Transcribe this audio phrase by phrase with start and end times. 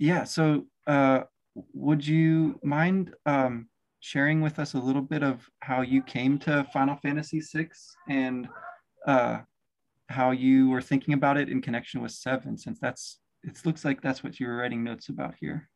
[0.00, 1.20] yeah, so uh,
[1.74, 3.68] would you mind um,
[4.00, 7.68] sharing with us a little bit of how you came to Final Fantasy VI
[8.08, 8.48] and
[9.06, 9.40] uh,
[10.08, 14.00] how you were thinking about it in connection with seven, since that's it looks like
[14.00, 15.68] that's what you were writing notes about here.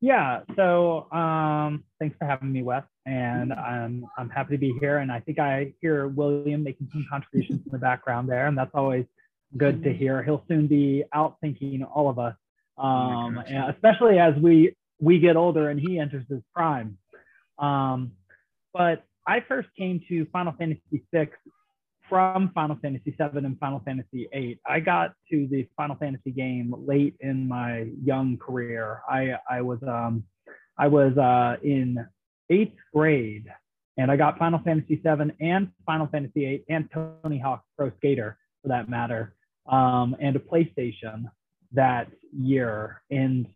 [0.00, 4.98] Yeah, so um, thanks for having me, Wes, and I'm I'm happy to be here.
[4.98, 8.74] And I think I hear William making some contributions in the background there, and that's
[8.74, 9.04] always
[9.56, 10.24] good to hear.
[10.24, 12.34] He'll soon be out thinking all of us,
[12.78, 16.98] um, oh especially as we we get older and he enters his prime.
[17.58, 18.12] Um,
[18.72, 21.28] but I first came to Final Fantasy VI
[22.08, 24.60] from Final Fantasy VII and Final Fantasy VIII.
[24.66, 29.00] I got to the Final Fantasy game late in my young career.
[29.08, 30.24] I I was um
[30.76, 32.04] I was uh, in
[32.48, 33.46] eighth grade
[33.96, 38.38] and I got Final Fantasy VII and Final Fantasy VIII and Tony Hawk Pro Skater
[38.62, 39.34] for that matter,
[39.68, 41.24] um, and a PlayStation
[41.72, 43.02] that year.
[43.10, 43.46] And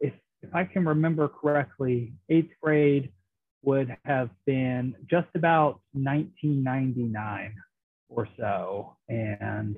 [0.00, 3.10] if if I can remember correctly, eighth grade
[3.62, 7.54] would have been just about 1999
[8.08, 8.96] or so.
[9.08, 9.76] And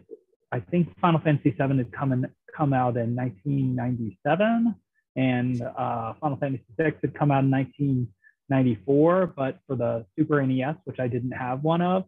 [0.52, 4.74] I think Final Fantasy VII had come, in, come out in 1997,
[5.16, 10.76] and uh, Final Fantasy VI had come out in 1994, but for the Super NES,
[10.84, 12.02] which I didn't have one of.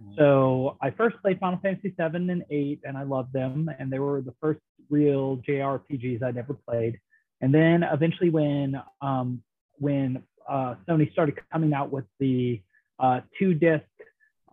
[0.00, 0.14] Mm-hmm.
[0.18, 3.98] So I first played Final Fantasy VII and 8, and I loved them, and they
[3.98, 4.60] were the first
[4.90, 6.98] real JRPGs I'd ever played.
[7.40, 9.42] And then eventually, when um,
[9.78, 12.60] when uh, Sony started coming out with the
[12.98, 13.84] uh, two disc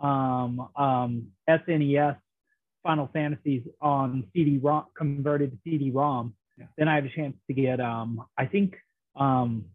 [0.02, 2.18] um, um, SNES
[2.84, 6.34] Final Fantasies on CD-ROM converted to CD-ROM.
[6.58, 6.66] Yeah.
[6.78, 8.76] Then I had a chance to get um, I think
[9.16, 9.66] um,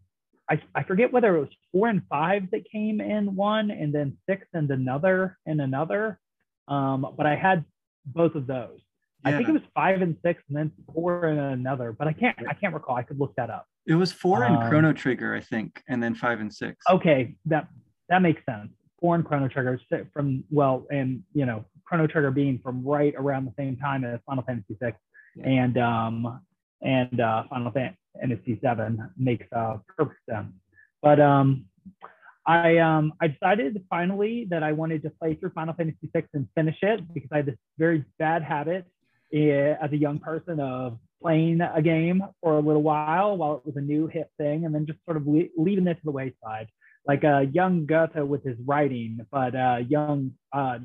[0.49, 4.17] I, I forget whether it was four and five that came in one and then
[4.27, 6.19] six and another and another.
[6.67, 7.65] Um, but I had
[8.05, 8.79] both of those.
[9.25, 9.31] Yeah.
[9.31, 12.37] I think it was five and six and then four and another, but I can't
[12.47, 12.95] I can't recall.
[12.95, 13.67] I could look that up.
[13.85, 16.77] It was four and um, Chrono Trigger, I think, and then five and six.
[16.89, 17.67] Okay, that
[18.09, 18.69] that makes sense
[19.03, 19.77] foreign Chrono Trigger
[20.13, 24.19] from well, and you know Chrono Trigger being from right around the same time as
[24.25, 24.93] Final Fantasy VI,
[25.35, 25.45] yeah.
[25.45, 26.41] and um,
[26.81, 30.53] and uh, Final Fantasy VII makes uh, perfect sense.
[31.01, 31.65] But um,
[32.47, 36.47] I um, I decided finally that I wanted to play through Final Fantasy VI and
[36.55, 38.85] finish it because I had this very bad habit
[39.33, 43.75] as a young person of playing a game for a little while while it was
[43.77, 46.67] a new hit thing and then just sort of le- leaving it to the wayside.
[47.05, 50.79] Like a young Goethe with his writing, but a young uh,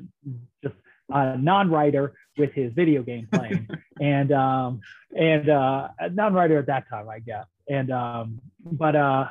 [0.63, 0.75] just
[1.09, 3.67] a non-writer with his video game playing,
[4.01, 4.81] and um,
[5.17, 7.45] and uh, non-writer at that time, I guess.
[7.69, 9.27] And um, but uh,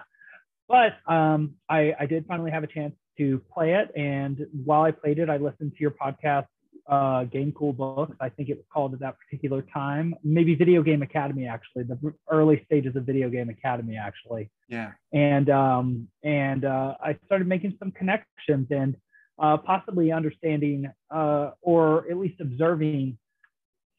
[0.67, 4.91] but um, I I did finally have a chance to play it, and while I
[4.91, 6.47] played it, I listened to your podcast
[6.89, 8.17] uh, Game Cool Books.
[8.21, 10.15] I think it was called at that particular time.
[10.25, 14.51] Maybe Video Game Academy, actually, the early stages of Video Game Academy, actually.
[14.69, 14.93] Yeah.
[15.13, 18.97] And um, and uh, I started making some connections and
[19.39, 23.19] uh, possibly understanding uh, or at least observing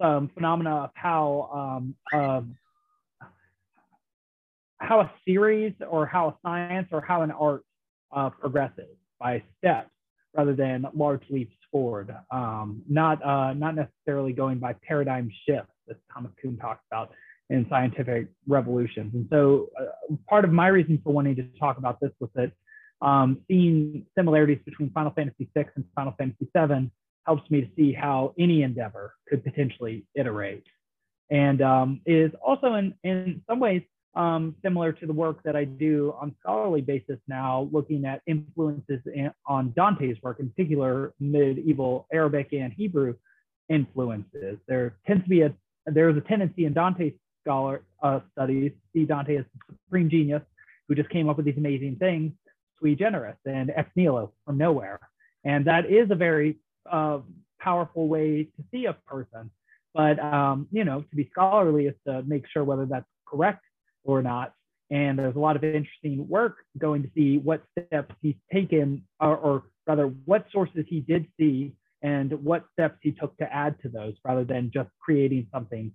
[0.01, 2.55] some phenomena of how um, um,
[4.77, 7.63] how a series or how a science or how an art
[8.11, 9.91] uh, progresses by steps
[10.35, 15.95] rather than large leaps forward, um, not uh, not necessarily going by paradigm shifts, as
[16.13, 17.11] Thomas Kuhn talks about
[17.49, 19.13] in scientific revolutions.
[19.13, 22.51] And so, uh, part of my reason for wanting to talk about this was that
[23.01, 26.91] um, seeing similarities between Final Fantasy VI and Final Fantasy VII
[27.25, 30.63] helps me to see how any endeavor could potentially iterate,
[31.29, 33.81] and um, is also in in some ways
[34.15, 39.01] um, similar to the work that I do on scholarly basis now, looking at influences
[39.05, 43.15] in, on Dante's work, in particular medieval Arabic and Hebrew
[43.69, 44.57] influences.
[44.67, 45.53] There tends to be a
[45.85, 50.41] there is a tendency in Dante scholar uh, studies see Dante as the supreme genius
[50.87, 52.31] who just came up with these amazing things,
[52.79, 54.99] sui generis and ex nihilo from nowhere,
[55.43, 56.57] and that is a very
[56.91, 57.19] uh,
[57.59, 59.51] powerful way to see a person.
[59.93, 63.63] But um, you know, to be scholarly is to make sure whether that's correct
[64.11, 64.53] or not.
[64.91, 69.37] And there's a lot of interesting work going to see what steps he's taken, or,
[69.37, 73.89] or rather, what sources he did see and what steps he took to add to
[73.89, 75.91] those rather than just creating something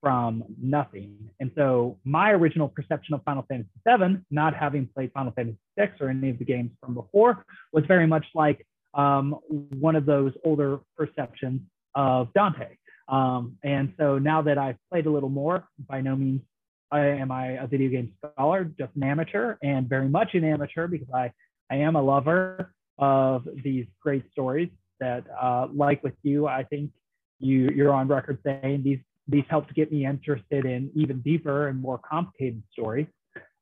[0.00, 1.16] from nothing.
[1.40, 5.90] And so my original perception of Final Fantasy VII, not having played Final Fantasy VI
[6.00, 8.64] or any of the games from before, was very much like
[8.94, 9.32] um,
[9.80, 11.62] one of those older perceptions
[11.94, 12.76] of Dante.
[13.08, 16.42] Um, and so now that I've played a little more, by no means
[16.90, 20.86] I am I a video game scholar, just an amateur, and very much an amateur
[20.86, 21.32] because I,
[21.70, 26.90] I am a lover of these great stories that, uh, like with you, I think
[27.38, 31.80] you you're on record saying these these helped get me interested in even deeper and
[31.80, 33.08] more complicated stories.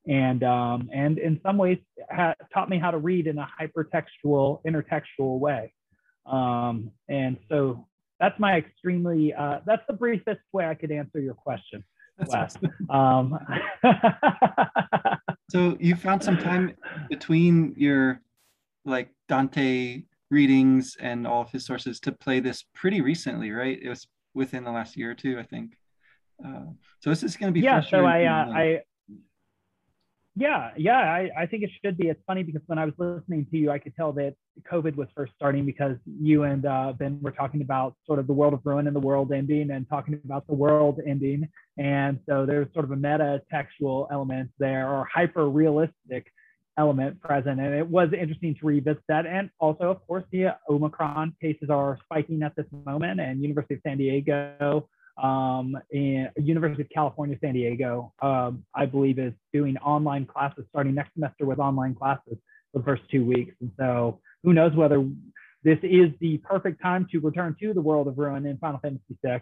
[0.07, 1.79] And um, and in some ways
[2.11, 5.73] ha- taught me how to read in a hypertextual intertextual way.
[6.27, 7.87] Um, and so
[8.21, 11.85] that's my extremely uh, that's the briefest way i could answer your question
[12.19, 12.57] Wes.
[12.91, 13.39] um,
[15.51, 16.75] so you found some time
[17.09, 18.21] between your
[18.85, 23.79] like dante readings and all of his sources to play this pretty recently right?
[23.81, 25.77] It was within the last year or two i think.
[26.45, 26.67] Uh,
[27.01, 28.81] so this is going to be yeah so i uh, i
[30.37, 32.09] yeah, yeah, I, I think it should be.
[32.09, 34.35] It's funny because when I was listening to you, I could tell that
[34.71, 38.33] COVID was first starting because you and uh, Ben were talking about sort of the
[38.33, 41.49] world of ruin and the world ending and talking about the world ending.
[41.79, 46.27] And so there's sort of a meta textual element there or hyper realistic
[46.77, 47.61] element present.
[47.61, 49.27] And it was interesting to revisit that.
[49.27, 53.81] And also, of course, the Omicron cases are spiking at this moment, and University of
[53.87, 60.27] San Diego um, in University of California, San Diego, um, I believe is doing online
[60.27, 62.37] classes starting next semester with online classes
[62.73, 63.55] for the first two weeks.
[63.61, 65.05] And so who knows whether
[65.63, 69.17] this is the perfect time to return to the world of ruin in Final Fantasy
[69.25, 69.41] VI,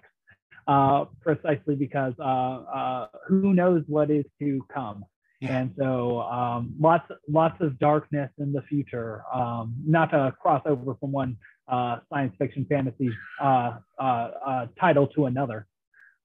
[0.68, 5.04] uh, precisely because uh, uh, who knows what is to come.
[5.40, 5.58] Yeah.
[5.58, 9.22] And so um, lots, lots of darkness in the future.
[9.34, 11.36] Um, not to cross over from one
[11.68, 13.10] uh, science fiction fantasy
[13.40, 15.66] uh, uh, uh, title to another.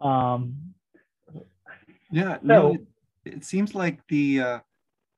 [0.01, 0.56] Um,
[2.12, 2.81] yeah, so, no, it,
[3.25, 4.60] it, seems like the uh,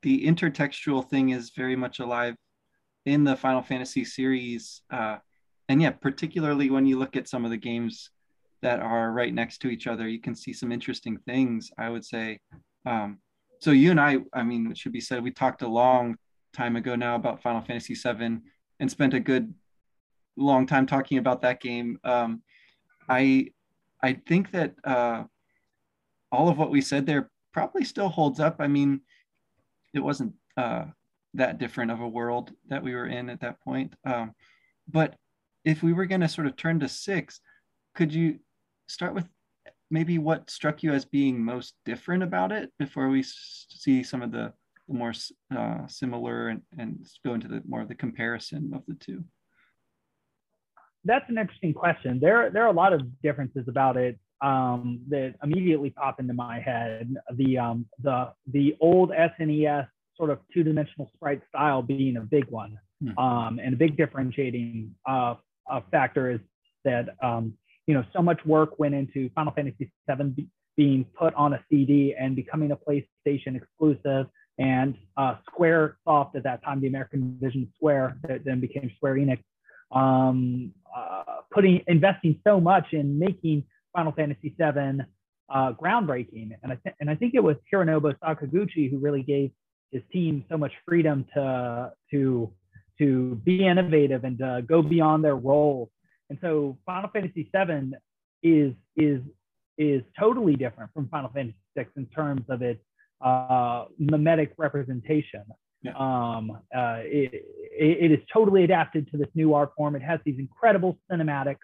[0.01, 2.35] the intertextual thing is very much alive
[3.05, 5.17] in the Final Fantasy series, uh,
[5.67, 8.09] and yeah, particularly when you look at some of the games
[8.61, 11.71] that are right next to each other, you can see some interesting things.
[11.77, 12.39] I would say.
[12.85, 13.19] Um,
[13.59, 16.15] so you and I, I mean, it should be said, we talked a long
[16.53, 18.39] time ago now about Final Fantasy VII
[18.79, 19.53] and spent a good
[20.43, 21.99] long time talking about that game.
[22.03, 22.41] Um,
[23.07, 23.47] I
[24.01, 25.23] I think that uh,
[26.31, 28.57] all of what we said there probably still holds up.
[28.59, 29.01] I mean,
[29.93, 30.85] it wasn't uh,
[31.33, 33.93] that different of a world that we were in at that point.
[34.05, 34.33] Um,
[34.87, 35.15] but
[35.65, 37.41] if we were going to sort of turn to six,
[37.95, 38.39] could you
[38.87, 39.27] start with
[39.91, 44.31] maybe what struck you as being most different about it before we see some of
[44.31, 44.53] the,
[44.87, 45.13] the more
[45.55, 49.23] uh, similar and, and go into the more of the comparison of the two?
[51.05, 52.19] That's an interesting question.
[52.19, 56.59] There, there are a lot of differences about it um, that immediately pop into my
[56.59, 57.13] head.
[57.33, 62.77] The um, the the old SNES sort of two-dimensional sprite style being a big one,
[63.01, 63.17] hmm.
[63.17, 65.35] um, and a big differentiating uh,
[65.69, 66.39] uh, factor is
[66.85, 67.53] that um,
[67.87, 70.47] you know so much work went into Final Fantasy VII be-
[70.77, 74.27] being put on a CD and becoming a PlayStation exclusive.
[74.57, 79.15] And uh, Square Soft at that time, the American division Square, that then became Square
[79.15, 79.39] Enix,
[79.91, 83.63] um, uh, putting investing so much in making
[83.93, 85.01] Final Fantasy VII
[85.49, 89.51] uh, groundbreaking, and I th- and I think it was Hironobu Sakaguchi who really gave
[89.91, 92.51] his team so much freedom to to
[92.99, 95.89] to be innovative and to go beyond their roles.
[96.29, 97.93] And so Final Fantasy VII
[98.43, 99.21] is is
[99.77, 102.81] is totally different from Final Fantasy VI in terms of its
[103.21, 105.43] uh, mimetic representation.
[105.81, 105.93] Yeah.
[105.95, 109.95] Um, uh, it, it, it is totally adapted to this new art form.
[109.95, 111.57] It has these incredible cinematics,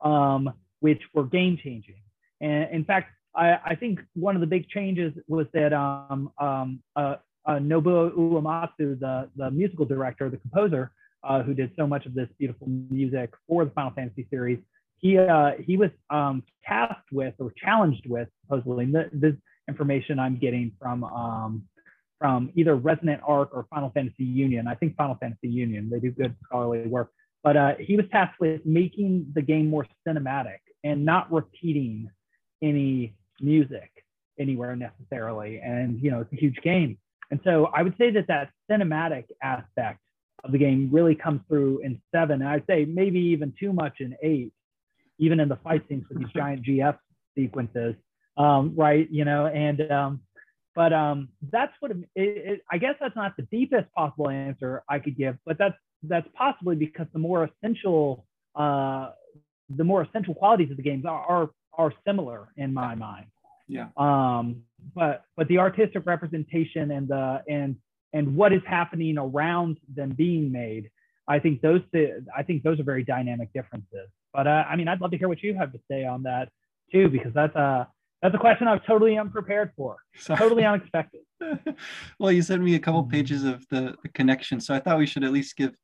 [0.00, 1.96] um, which were game changing.
[2.40, 6.82] And in fact, I, I, think one of the big changes was that um, um,
[6.96, 10.92] uh, uh, Nobuo Uematsu, the, the musical director, the composer,
[11.22, 14.58] uh, who did so much of this beautiful music for the Final Fantasy series,
[14.98, 19.34] he uh, he was um, tasked with or challenged with supposedly this
[19.68, 21.62] information I'm getting from um,
[22.24, 24.66] from either Resonant Arc or Final Fantasy Union.
[24.66, 27.10] I think Final Fantasy Union, they do good scholarly work.
[27.42, 32.10] But uh, he was tasked with making the game more cinematic and not repeating
[32.62, 33.90] any music
[34.40, 35.60] anywhere necessarily.
[35.62, 36.96] And, you know, it's a huge game.
[37.30, 39.98] And so I would say that that cinematic aspect
[40.44, 42.40] of the game really comes through in seven.
[42.40, 44.54] And I'd say maybe even too much in eight,
[45.18, 46.96] even in the fight scenes with these giant GF
[47.36, 47.96] sequences,
[48.38, 49.06] um, right?
[49.10, 50.20] You know, and um,
[50.74, 54.98] but um, that's what it, it, I guess that's not the deepest possible answer I
[54.98, 59.10] could give, but that's that's possibly because the more essential uh,
[59.74, 63.26] the more essential qualities of the games are are, are similar in my mind.
[63.68, 63.88] Yeah.
[63.96, 64.62] Um,
[64.94, 67.76] but but the artistic representation and the and
[68.12, 70.90] and what is happening around them being made,
[71.28, 71.80] I think those
[72.36, 74.08] I think those are very dynamic differences.
[74.32, 76.50] But uh, I mean, I'd love to hear what you have to say on that
[76.92, 77.88] too, because that's a
[78.24, 79.98] that's a question I was totally unprepared for.
[80.16, 80.38] Sorry.
[80.38, 81.20] Totally unexpected.
[82.18, 83.10] well, you sent me a couple mm-hmm.
[83.10, 85.74] pages of the, the connection, so I thought we should at least give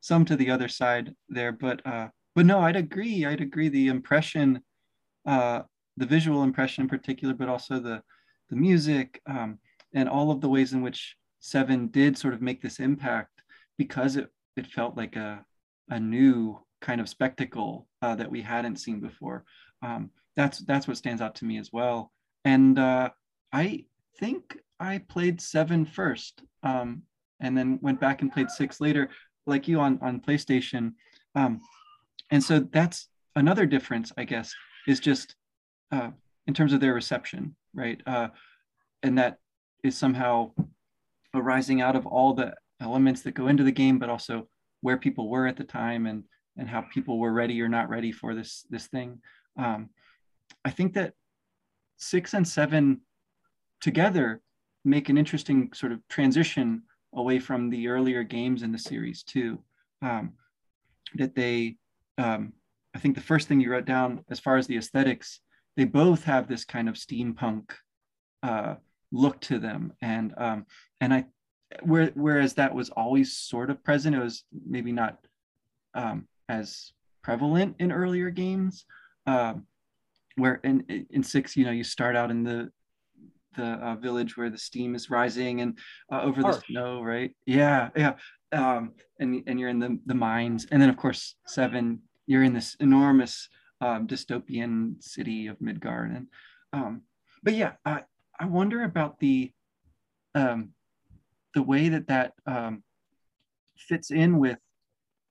[0.00, 1.52] some to the other side there.
[1.52, 3.26] But uh, but no, I'd agree.
[3.26, 3.68] I'd agree.
[3.68, 4.62] The impression
[5.26, 5.60] uh,
[5.98, 8.00] the visual impression in particular, but also the
[8.48, 9.58] the music um,
[9.92, 13.42] and all of the ways in which Seven did sort of make this impact
[13.76, 15.44] because it it felt like a
[15.90, 19.44] a new kind of spectacle uh, that we hadn't seen before.
[19.82, 22.12] Um, that's that's what stands out to me as well.
[22.44, 23.10] And uh,
[23.52, 23.84] I
[24.18, 27.02] think I played seven first, um,
[27.40, 29.10] and then went back and played six later,
[29.46, 30.92] like you on on PlayStation.
[31.34, 31.60] Um,
[32.30, 34.54] and so that's another difference, I guess,
[34.86, 35.34] is just
[35.92, 36.10] uh,
[36.46, 38.00] in terms of their reception, right?
[38.06, 38.28] Uh,
[39.02, 39.38] and that
[39.82, 40.52] is somehow
[41.34, 44.48] arising out of all the elements that go into the game, but also
[44.80, 46.24] where people were at the time and
[46.56, 49.20] and how people were ready or not ready for this this thing.
[49.58, 49.90] Um,
[50.64, 51.14] I think that
[51.96, 53.00] six and seven
[53.80, 54.40] together
[54.84, 56.82] make an interesting sort of transition
[57.14, 59.58] away from the earlier games in the series too.
[60.02, 60.32] Um,
[61.14, 61.76] that they,
[62.18, 62.52] um,
[62.94, 65.40] I think the first thing you wrote down as far as the aesthetics,
[65.76, 67.70] they both have this kind of steampunk
[68.42, 68.76] uh,
[69.12, 70.66] look to them, and um,
[71.00, 71.26] and I,
[71.82, 75.18] where, whereas that was always sort of present, it was maybe not
[75.94, 76.92] um, as
[77.22, 78.84] prevalent in earlier games.
[79.26, 79.66] Um,
[80.36, 82.70] where in in six, you know, you start out in the
[83.56, 85.78] the uh, village where the steam is rising and
[86.12, 86.54] uh, over Narshe.
[86.54, 87.32] the snow, right?
[87.46, 88.14] Yeah, yeah.
[88.52, 92.52] Um, and and you're in the the mines, and then of course seven, you're in
[92.52, 93.48] this enormous
[93.80, 96.26] um, dystopian city of Midgar, and
[96.72, 97.02] um,
[97.42, 98.02] but yeah, I
[98.38, 99.52] I wonder about the
[100.34, 100.70] um,
[101.54, 102.82] the way that that um,
[103.76, 104.58] fits in with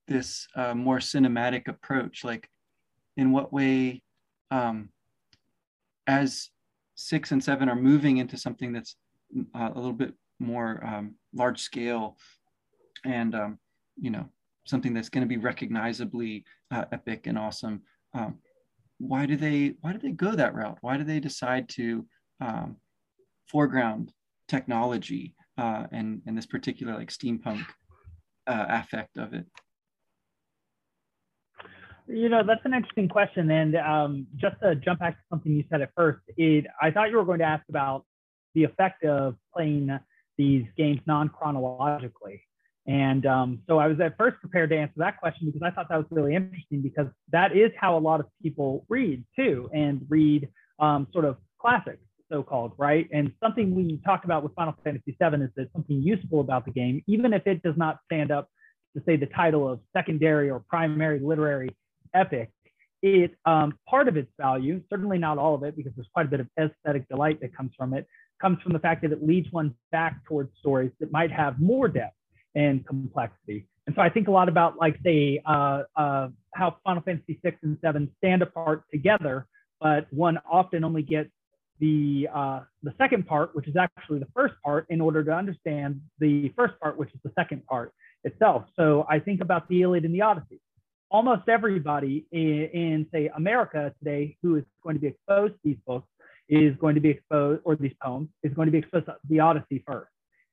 [0.08, 2.48] this uh, more cinematic approach, like
[3.16, 4.02] in what way
[4.50, 4.90] um,
[6.06, 6.50] as
[6.94, 8.96] six and seven are moving into something that's
[9.54, 12.16] uh, a little bit more um, large scale
[13.04, 13.58] and um,
[14.00, 14.28] you know
[14.66, 17.82] something that's going to be recognizably uh, epic and awesome
[18.14, 18.38] um,
[19.00, 20.78] why do they why do they go that route?
[20.82, 22.06] Why do they decide to
[22.40, 22.76] um,
[23.48, 24.12] foreground
[24.46, 27.64] technology uh, and and this particular like steampunk
[28.46, 29.46] uh, affect of it
[32.12, 33.50] you know, that's an interesting question.
[33.50, 37.10] And um, just to jump back to something you said at first, it, I thought
[37.10, 38.04] you were going to ask about
[38.54, 39.98] the effect of playing
[40.36, 42.42] these games non-chronologically.
[42.86, 45.88] And um, so I was at first prepared to answer that question because I thought
[45.90, 50.04] that was really interesting because that is how a lot of people read too and
[50.08, 50.48] read
[50.80, 52.02] um, sort of classics,
[52.32, 53.08] so-called, right?
[53.12, 56.72] And something we talked about with Final Fantasy VII is that something useful about the
[56.72, 58.48] game, even if it does not stand up
[58.96, 61.76] to say the title of secondary or primary literary
[62.14, 62.50] epic,
[63.02, 66.28] it um, part of its value, certainly not all of it, because there's quite a
[66.28, 68.06] bit of aesthetic delight that comes from it,
[68.40, 71.88] comes from the fact that it leads one back towards stories that might have more
[71.88, 72.14] depth
[72.54, 73.66] and complexity.
[73.86, 77.56] And so I think a lot about, like, say, uh, uh, how Final Fantasy VI
[77.62, 79.46] and VII stand apart together,
[79.80, 81.30] but one often only gets
[81.80, 86.00] the uh, the second part, which is actually the first part, in order to understand
[86.18, 88.64] the first part, which is the second part itself.
[88.76, 90.60] So I think about the Iliad and the Odyssey
[91.10, 95.76] almost everybody in, in, say America today who is going to be exposed to these
[95.86, 96.06] books
[96.48, 99.40] is going to be exposed or these poems is going to be exposed to the
[99.40, 100.10] Odyssey first.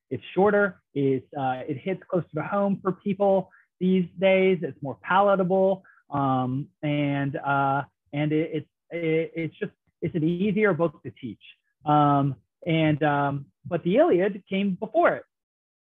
[0.09, 0.81] It's shorter.
[0.93, 3.49] It's uh, it hits closer to home for people
[3.79, 4.59] these days.
[4.61, 7.81] It's more palatable, um, and uh,
[8.13, 11.41] and it, it's it, it's just it's an easier book to teach.
[11.85, 12.35] Um,
[12.65, 15.23] and um, but the Iliad came before it,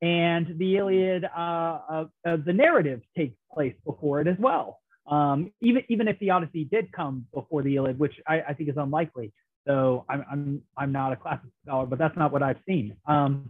[0.02, 4.80] and the Iliad, uh, uh, uh, the narrative takes place before it as well.
[5.08, 8.70] Um, even even if the Odyssey did come before the Iliad, which I, I think
[8.70, 9.34] is unlikely.
[9.68, 12.96] So I'm I'm I'm not a classic scholar, but that's not what I've seen.
[13.08, 13.50] Um,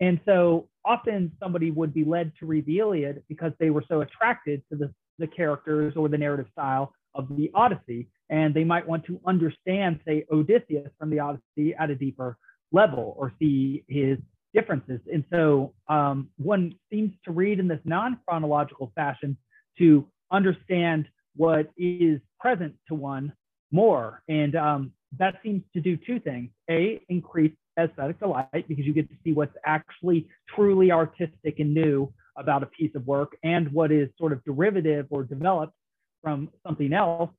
[0.00, 4.00] and so often somebody would be led to read the Iliad because they were so
[4.02, 8.86] attracted to the the characters or the narrative style of the Odyssey, and they might
[8.86, 12.36] want to understand, say, Odysseus from the Odyssey at a deeper
[12.72, 14.18] level, or see his
[14.56, 15.00] differences.
[15.12, 19.36] And so um, one seems to read in this non chronological fashion
[19.78, 23.32] to understand what is present to one
[23.70, 24.22] more.
[24.28, 29.08] And um, that seems to do two things A, increase aesthetic delight because you get
[29.10, 33.92] to see what's actually truly artistic and new about a piece of work and what
[33.92, 35.74] is sort of derivative or developed
[36.22, 37.30] from something else.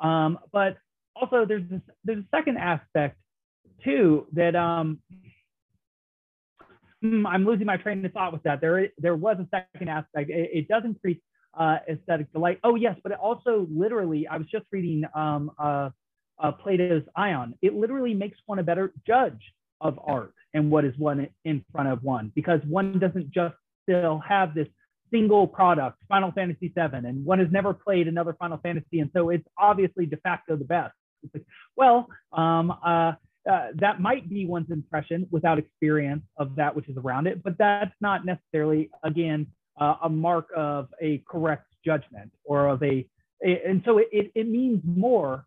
[0.00, 0.76] Um, but
[1.14, 3.16] also, there's this, there's a second aspect
[3.82, 4.98] too that um,
[7.10, 8.60] hmm, I'm losing my train of thought with that.
[8.60, 10.30] There, there was a second aspect.
[10.30, 11.18] It, it does increase
[11.58, 12.58] uh, aesthetic delight.
[12.64, 15.90] Oh yes, but it also literally, I was just reading um, uh,
[16.38, 17.54] uh, Plato's Ion.
[17.62, 19.40] It literally makes one a better judge
[19.80, 24.20] of art and what is one in front of one because one doesn't just still
[24.26, 24.68] have this
[25.12, 29.30] single product, Final Fantasy VII, and one has never played another Final Fantasy, and so
[29.30, 31.44] it's obviously de facto the best It's like,
[31.76, 33.12] well, um, uh,
[33.50, 37.56] uh, that might be one's impression without experience of that which is around it, but
[37.58, 39.46] that's not necessarily, again,
[39.80, 43.06] uh, a mark of a correct judgment or of a,
[43.42, 45.44] and so it, it means more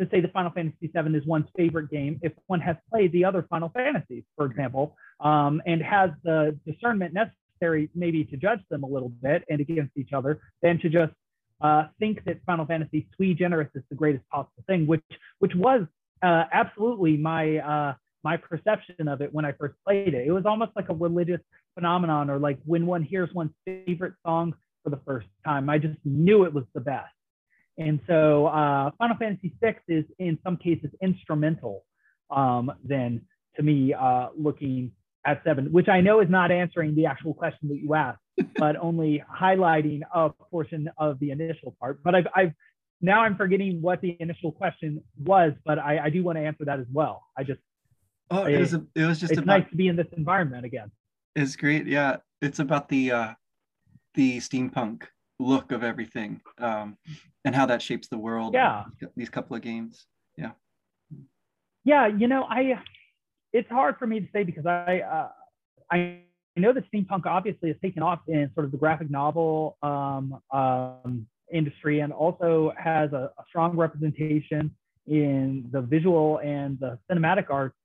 [0.00, 3.24] to say the Final Fantasy VII is one's favorite game if one has played the
[3.24, 8.82] other Final Fantasies, for example, um, and has the discernment necessary maybe to judge them
[8.82, 11.12] a little bit and against each other, than to just
[11.60, 15.04] uh, think that Final Fantasy sui generis is the greatest possible thing, which
[15.38, 15.86] which was
[16.22, 20.26] uh, absolutely my uh, my perception of it when I first played it.
[20.26, 21.40] It was almost like a religious
[21.74, 25.68] phenomenon, or like when one hears one's favorite song for the first time.
[25.68, 27.12] I just knew it was the best.
[27.78, 31.84] And so uh, Final Fantasy VI is in some cases instrumental
[32.30, 33.22] um, than
[33.56, 34.92] to me uh, looking
[35.24, 38.20] at seven, which I know is not answering the actual question that you asked,
[38.56, 42.02] but only highlighting a portion of the initial part.
[42.02, 42.52] But I've, I've
[43.02, 46.64] now I'm forgetting what the initial question was, but I, I do want to answer
[46.64, 47.24] that as well.
[47.36, 47.60] I just
[48.30, 50.64] oh, it, was a, it was just it's about, nice to be in this environment
[50.64, 50.90] again.
[51.34, 52.18] It's great, yeah.
[52.40, 53.34] It's about the uh,
[54.14, 55.02] the steampunk
[55.40, 56.96] look of everything um,
[57.44, 58.54] and how that shapes the world.
[58.54, 58.84] Yeah,
[59.16, 60.06] these couple of games.
[60.36, 60.52] Yeah.
[61.84, 62.80] Yeah, you know, I
[63.52, 65.28] it's hard for me to say because I uh,
[65.90, 66.20] I
[66.56, 71.26] know that steampunk obviously has taken off in sort of the graphic novel um, um,
[71.52, 74.74] industry and also has a, a, strong representation
[75.06, 77.76] in the visual and the cinematic arts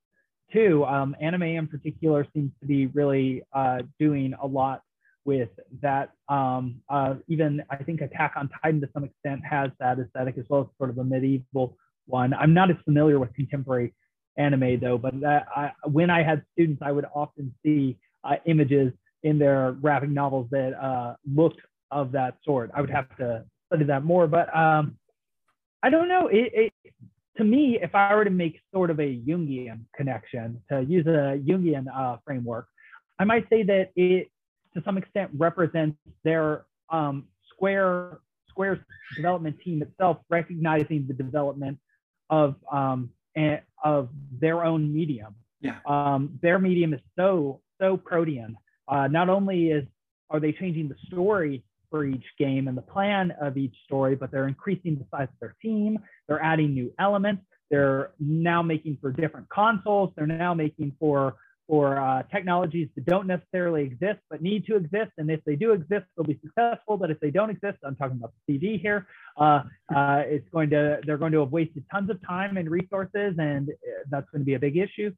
[0.51, 0.85] too.
[0.85, 4.81] Um, anime in particular seems to be really uh, doing a lot
[5.25, 5.49] with
[5.81, 6.11] that.
[6.29, 10.45] Um, uh, even I think Attack on Titan to some extent has that aesthetic as
[10.49, 12.33] well as sort of a medieval one.
[12.33, 13.93] I'm not as familiar with contemporary
[14.37, 18.93] anime though, but that, I, when I had students, I would often see uh, images
[19.23, 21.59] in their graphic novels that uh, looked
[21.91, 22.71] of that sort.
[22.73, 24.97] I would have to study that more, but um,
[25.83, 26.27] I don't know.
[26.27, 26.93] It, it,
[27.37, 31.39] to me, if I were to make sort of a Jungian connection, to use a
[31.45, 32.67] Jungian uh, framework,
[33.19, 34.29] I might say that it,
[34.73, 38.79] to some extent, represents their um, Square Square's
[39.15, 41.77] development team itself recognizing the development
[42.29, 43.11] of um,
[43.83, 45.35] of their own medium.
[45.61, 45.77] Yeah.
[45.85, 48.57] Um, their medium is so so protean.
[48.87, 49.85] Uh, not only is
[50.29, 54.31] are they changing the story for each game and the plan of each story, but
[54.31, 55.99] they're increasing the size of their team.
[56.27, 57.43] They're adding new elements.
[57.69, 60.11] They're now making for different consoles.
[60.15, 61.35] They're now making for
[61.67, 65.11] for uh, technologies that don't necessarily exist but need to exist.
[65.17, 66.95] And if they do exist, they'll be successful.
[66.95, 69.05] But if they don't exist, I'm talking about the CD here.
[69.37, 73.35] Uh, uh, it's going to they're going to have wasted tons of time and resources,
[73.37, 75.11] and uh, that's going to be a big issue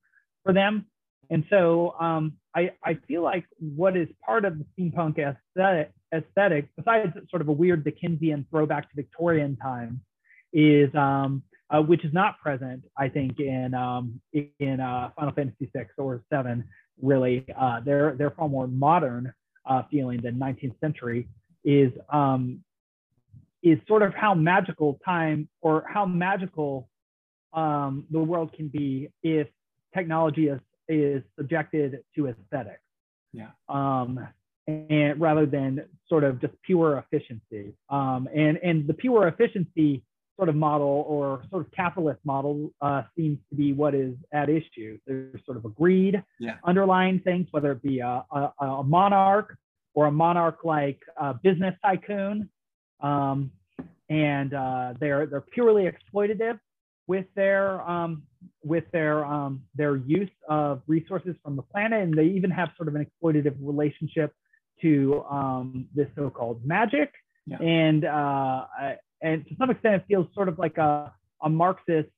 [0.43, 0.85] for them.
[1.29, 6.67] And so um, I, I feel like what is part of the steampunk aesthetic, aesthetic,
[6.75, 9.99] besides sort of a weird Dickensian throwback to Victorian times,
[10.53, 15.69] is um, uh, which is not present, I think, in um, in uh, Final Fantasy
[15.73, 16.63] VI or VII.
[17.01, 19.33] Really, uh, they're they're far more modern
[19.65, 21.27] uh, feeling than 19th century.
[21.63, 22.63] Is um,
[23.61, 26.89] is sort of how magical time or how magical
[27.53, 29.47] um, the world can be if
[29.93, 32.81] technology is is subjected to aesthetics.
[33.31, 33.49] Yeah.
[33.67, 34.27] Um,
[34.89, 37.73] and rather than sort of just pure efficiency.
[37.89, 40.03] Um, and and the pure efficiency
[40.39, 44.47] sort of model or sort of capitalist model uh, seems to be what is at
[44.49, 44.97] issue.
[45.05, 46.55] There's sort of a greed yeah.
[46.63, 49.57] underlying things, whether it be a, a, a monarch
[49.95, 52.49] or a monarch like a business tycoon.
[53.01, 53.51] Um,
[54.09, 56.57] and uh, they're, they're purely exploitative
[57.07, 58.23] with their, um,
[58.63, 62.01] with their, um, their use of resources from the planet.
[62.01, 64.31] And they even have sort of an exploitative relationship
[64.81, 67.11] to um, this so-called magic.
[67.45, 67.57] Yeah.
[67.61, 68.65] And uh,
[69.21, 72.09] and to some extent, it feels sort of like a, a Marxist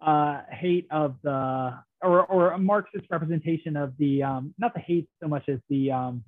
[0.00, 5.08] uh, hate of the, or, or a Marxist representation of the, um, not the hate
[5.22, 6.24] so much as the, um,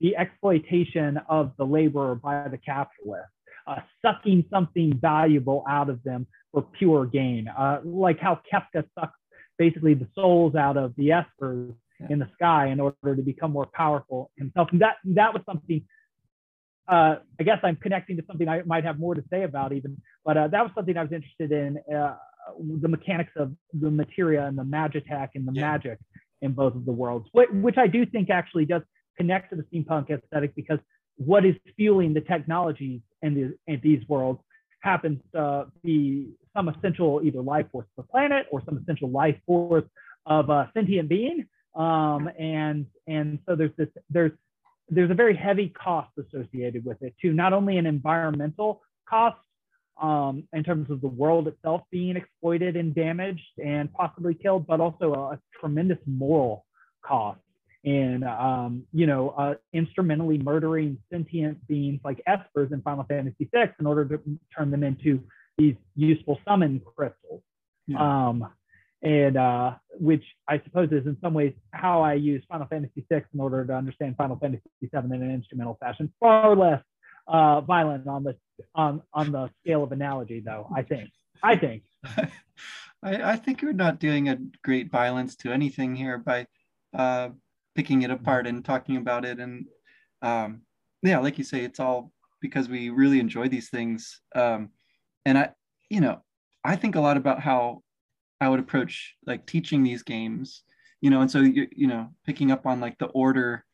[0.00, 3.28] the exploitation of the laborer by the capitalist,
[3.66, 9.18] uh, sucking something valuable out of them for pure gain, uh, like how Kefka sucks
[9.58, 11.74] basically the souls out of the espers
[12.08, 14.68] in the sky in order to become more powerful himself.
[14.72, 15.82] And that that was something
[16.88, 20.00] uh, I guess I'm connecting to something I might have more to say about even,
[20.24, 22.16] but uh, that was something I was interested in uh,
[22.58, 25.60] the mechanics of the materia and the magitek and the yeah.
[25.60, 25.98] magic
[26.42, 28.82] in both of the worlds, which I do think actually does
[29.16, 30.78] connect to the steampunk aesthetic because
[31.16, 34.40] what is fueling the technologies in, the, in these worlds
[34.80, 39.36] happens to be some essential either life force of the planet or some essential life
[39.46, 39.84] force
[40.26, 41.46] of a sentient being.
[41.74, 44.32] Um, and and so there's this there's
[44.88, 49.38] there's a very heavy cost associated with it too, not only an environmental cost
[50.00, 54.80] um, in terms of the world itself being exploited and damaged and possibly killed, but
[54.80, 56.64] also a, a tremendous moral
[57.02, 57.40] cost
[57.84, 63.70] in, um, you know, uh, instrumentally murdering sentient beings like espers in Final Fantasy VI
[63.78, 64.20] in order to
[64.56, 65.22] turn them into
[65.56, 67.42] these useful summon crystals.
[67.86, 68.28] Yeah.
[68.28, 68.50] Um,
[69.02, 73.24] and uh, which I suppose is in some ways how I use Final Fantasy VI
[73.32, 76.12] in order to understand Final Fantasy VII in an instrumental fashion.
[76.20, 76.82] Far less
[77.26, 78.36] uh, violent on the
[78.74, 80.68] on on the scale of analogy, though.
[80.74, 81.10] I think.
[81.42, 81.82] I think.
[83.02, 86.46] I, I think you're not doing a great violence to anything here by
[86.94, 87.30] uh,
[87.74, 89.38] picking it apart and talking about it.
[89.38, 89.66] And
[90.22, 90.62] um,
[91.02, 94.20] yeah, like you say, it's all because we really enjoy these things.
[94.34, 94.70] Um,
[95.24, 95.50] and I,
[95.88, 96.22] you know,
[96.64, 97.82] I think a lot about how
[98.40, 100.62] I would approach like teaching these games,
[101.00, 103.64] you know, and so you you know picking up on like the order,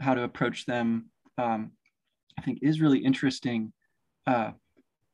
[0.00, 1.06] how to approach them,
[1.38, 1.72] um,
[2.38, 3.72] I think is really interesting,
[4.26, 4.52] uh,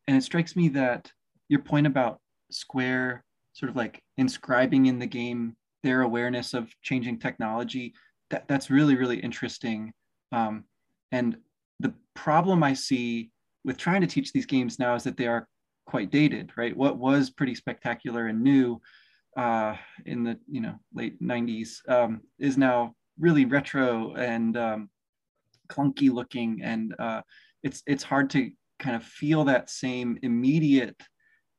[0.06, 1.10] and it strikes me that
[1.48, 7.18] your point about Square sort of like inscribing in the game their awareness of changing
[7.18, 7.94] technology
[8.28, 9.92] that that's really really interesting,
[10.32, 10.64] um,
[11.12, 11.36] and
[11.80, 13.30] the problem I see
[13.64, 15.48] with trying to teach these games now is that they are
[15.90, 16.76] quite dated, right?
[16.76, 18.80] What was pretty spectacular and new
[19.36, 19.74] uh,
[20.06, 24.90] in the you know late 90s um, is now really retro and um,
[25.68, 27.22] clunky looking, and uh,
[27.64, 31.00] it's it's hard to kind of feel that same immediate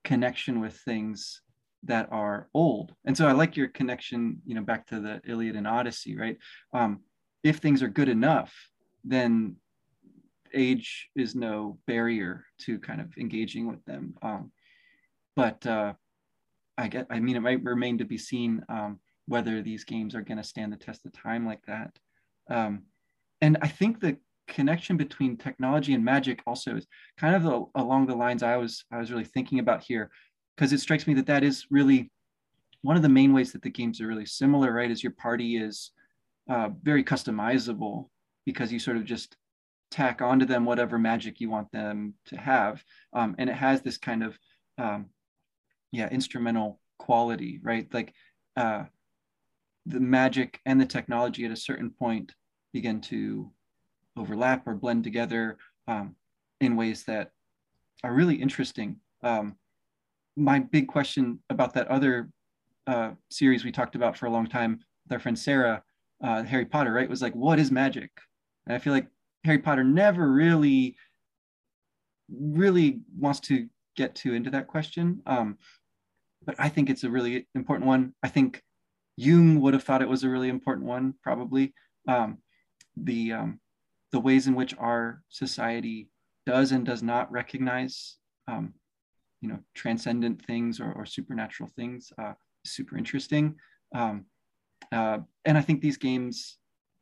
[0.06, 1.42] connection with things
[1.84, 2.94] that are old.
[3.06, 6.38] And so I like your connection, you know, back to the Iliad and Odyssey, right?
[6.74, 7.02] Um,
[7.44, 8.54] if things are good enough,
[9.04, 9.58] then
[10.54, 14.16] age is no barrier to kind of engaging with them.
[14.22, 14.52] Um,
[15.36, 15.94] but uh,
[16.78, 20.22] I get, I mean, it might remain to be seen um, whether these games are
[20.22, 21.98] going to stand the test of time like that.
[22.50, 22.84] Um,
[23.42, 26.88] and I think the connection between technology and magic also is
[27.18, 30.12] kind of the, along the lines I was I was really thinking about here,
[30.56, 32.12] because it strikes me that that is really
[32.82, 34.92] one of the main ways that the games are really similar, right?
[34.92, 35.92] Is your party is
[36.50, 38.10] uh, very customizable
[38.46, 39.38] because you sort of just
[39.92, 42.84] tack onto them whatever magic you want them to have.
[43.14, 44.40] Um, and it has this kind of,
[44.78, 45.08] um,
[45.92, 47.88] yeah, instrumental quality, right?
[47.94, 48.14] Like
[48.56, 48.86] uh,
[49.86, 52.32] the magic and the technology at a certain point
[52.74, 53.52] begin to
[54.16, 56.16] overlap or blend together um,
[56.62, 57.32] in ways that
[58.04, 58.98] are really interesting.
[59.24, 59.56] Um,
[60.38, 62.30] my big question about that other
[62.88, 65.84] uh, series we talked about for a long time with our friend Sarah,
[66.24, 68.12] uh, Harry Potter, right, was like, what is magic?
[68.66, 69.08] And I feel like
[69.44, 70.96] Harry Potter never really,
[72.30, 75.22] really wants to get too into that question.
[75.26, 75.58] Um,
[76.44, 78.14] but I think it's a really important one.
[78.24, 78.64] I think
[79.18, 81.74] Jung would have thought it was a really important one, probably.
[82.08, 82.40] Um,
[82.98, 83.60] the um,
[84.12, 86.10] the ways in which our society
[86.46, 88.74] does and does not recognize, um,
[89.42, 92.34] you know, transcendent things or, or supernatural things, uh,
[92.66, 93.56] super interesting.
[93.94, 94.26] Um,
[94.92, 96.58] uh, and I think these games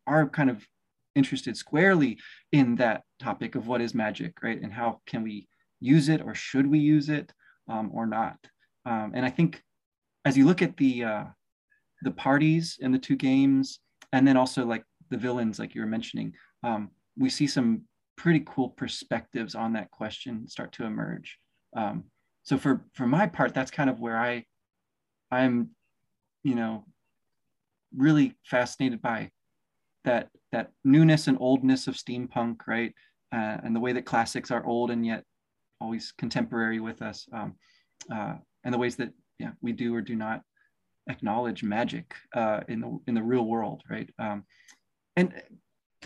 [0.06, 0.68] are kind of
[1.20, 2.18] interested squarely
[2.52, 4.60] in that topic of what is magic, right?
[4.62, 5.48] And how can we
[5.80, 7.32] use it or should we use it
[7.68, 8.38] um, or not?
[8.86, 9.62] Um, and I think
[10.26, 11.24] as you look at the uh,
[12.02, 13.80] the parties in the two games,
[14.14, 17.82] and then also like the villains, like you were mentioning, um, we see some
[18.16, 21.38] pretty cool perspectives on that question start to emerge.
[21.76, 22.06] Um,
[22.44, 24.46] so for for my part, that's kind of where I
[25.32, 25.70] I'm,
[26.44, 26.86] you know,
[27.96, 29.32] really fascinated by
[30.10, 32.94] that that newness and oldness of steampunk, right?
[33.32, 35.24] Uh, and the way that classics are old and yet
[35.80, 37.54] always contemporary with us, um,
[38.12, 40.42] uh, and the ways that yeah we do or do not
[41.08, 44.10] acknowledge magic uh, in the in the real world, right?
[44.18, 44.46] Um,
[45.16, 45.32] and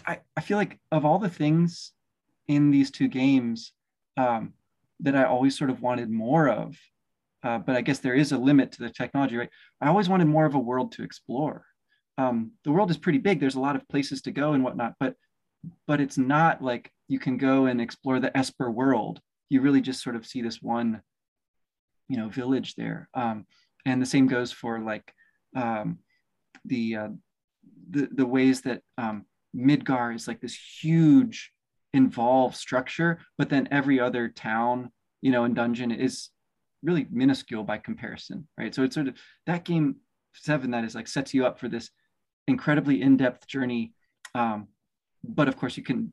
[0.05, 1.93] I, I feel like of all the things
[2.49, 3.71] in these two games
[4.17, 4.53] um,
[4.99, 6.77] that I always sort of wanted more of,
[7.43, 9.49] uh, but I guess there is a limit to the technology, right?
[9.79, 11.65] I always wanted more of a world to explore
[12.17, 13.39] um, the world is pretty big.
[13.39, 15.15] There's a lot of places to go and whatnot, but
[15.87, 19.21] but it's not like you can go and explore the Esper world.
[19.49, 21.01] You really just sort of see this one,
[22.09, 23.09] you know, village there.
[23.13, 23.45] Um,
[23.85, 25.13] and the same goes for like
[25.55, 25.99] um,
[26.65, 27.09] the, uh,
[27.89, 31.51] the the ways that um, Midgar is like this huge
[31.93, 36.29] involved structure, but then every other town, you know, and dungeon is
[36.81, 38.73] really minuscule by comparison, right?
[38.73, 39.97] So it's sort of that game
[40.33, 41.89] seven that is like sets you up for this
[42.47, 43.93] incredibly in-depth journey.
[44.35, 44.67] Um,
[45.23, 46.11] but of course, you can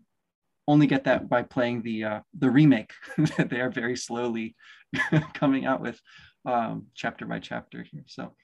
[0.69, 2.93] only get that by playing the uh, the remake
[3.37, 4.55] that they are very slowly
[5.35, 6.01] coming out with
[6.45, 8.05] um, chapter by chapter here.
[8.07, 8.35] So,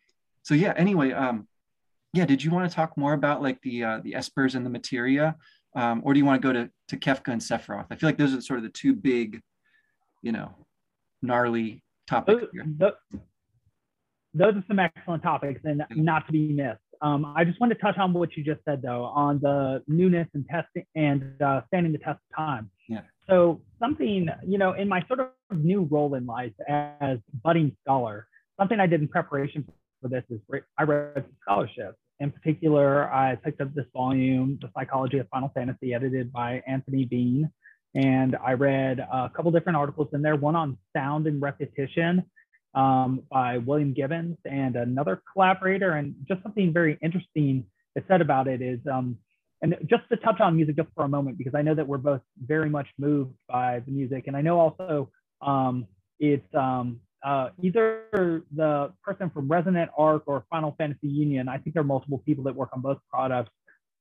[0.43, 0.75] so yeah.
[0.77, 1.47] Anyway, um,
[2.13, 2.27] yeah.
[2.27, 5.37] Did you want to talk more about like the uh, the espers and the materia,
[5.75, 7.87] um, or do you want to go to to Kefka and Sephiroth?
[7.91, 9.41] I feel like those are sort of the two big,
[10.23, 10.55] you know,
[11.23, 12.47] gnarly topics.
[12.53, 12.93] Those,
[14.35, 16.81] those, are some excellent topics and not to be missed.
[17.03, 20.29] Um, I just want to touch on what you just said though on the newness
[20.35, 22.71] and testing and uh, standing the test of time.
[22.89, 23.01] Yeah.
[23.29, 28.29] So something you know in my sort of new role in life as budding scholar,
[28.59, 29.65] something I did in preparation
[30.01, 30.41] for this is
[30.79, 31.99] I read scholarships.
[32.19, 37.05] In particular, I picked up this volume, The Psychology of Final Fantasy, edited by Anthony
[37.05, 37.51] Bean.
[37.95, 42.25] And I read a couple different articles in there, one on sound and repetition
[42.77, 45.93] um, by William Gibbons and another collaborator.
[45.93, 47.65] And just something very interesting
[47.97, 49.17] it said about it is, um,
[49.63, 51.97] and just to touch on music just for a moment, because I know that we're
[51.97, 54.25] both very much moved by the music.
[54.27, 55.11] And I know also
[55.41, 55.87] um,
[56.21, 58.05] it's um, uh, either
[58.55, 61.49] the person from Resonant Arc or Final Fantasy Union.
[61.49, 63.51] I think there are multiple people that work on both products,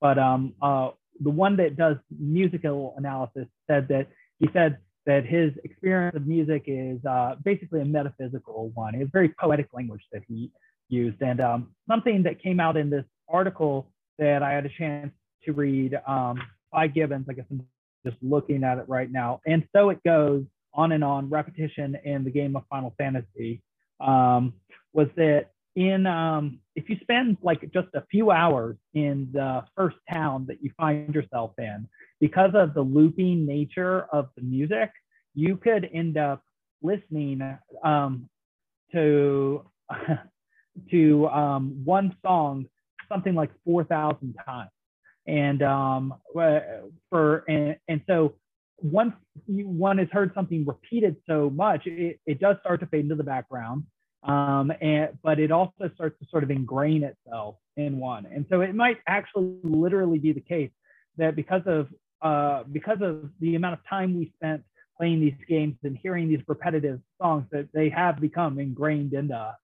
[0.02, 0.90] but um, uh,
[1.22, 4.08] the one that does musical analysis said that
[4.40, 8.96] he said that his experience of music is uh, basically a metaphysical one.
[8.96, 10.52] It's very poetic language that he
[10.90, 15.12] used, and um, something that came out in this article that I had a chance
[15.46, 16.42] to read um,
[16.72, 17.28] by Gibbons.
[17.30, 17.66] I guess I'm
[18.06, 22.24] just looking at it right now, and so it goes on and on repetition in
[22.24, 23.62] the game of Final Fantasy
[24.00, 24.54] um,
[24.94, 29.98] was that in um, if you spend like just a few hours in the first
[30.12, 31.88] town that you find yourself in,
[32.20, 34.90] because of the looping nature of the music,
[35.34, 36.42] you could end up
[36.82, 37.42] listening
[37.84, 38.30] um,
[38.94, 39.66] to
[40.92, 42.66] to um, one song
[43.10, 44.72] something like four thousand times,
[45.28, 46.14] and um,
[47.10, 48.36] for and, and so
[48.78, 49.14] once
[49.48, 53.16] you, one has heard something repeated so much, it, it does start to fade into
[53.16, 53.84] the background.
[54.26, 58.26] Um, and but it also starts to sort of ingrain itself in one.
[58.26, 60.72] And so it might actually literally be the case
[61.18, 61.88] that because of
[62.22, 64.64] uh, because of the amount of time we spent
[64.98, 69.58] playing these games and hearing these repetitive songs, that they have become ingrained into us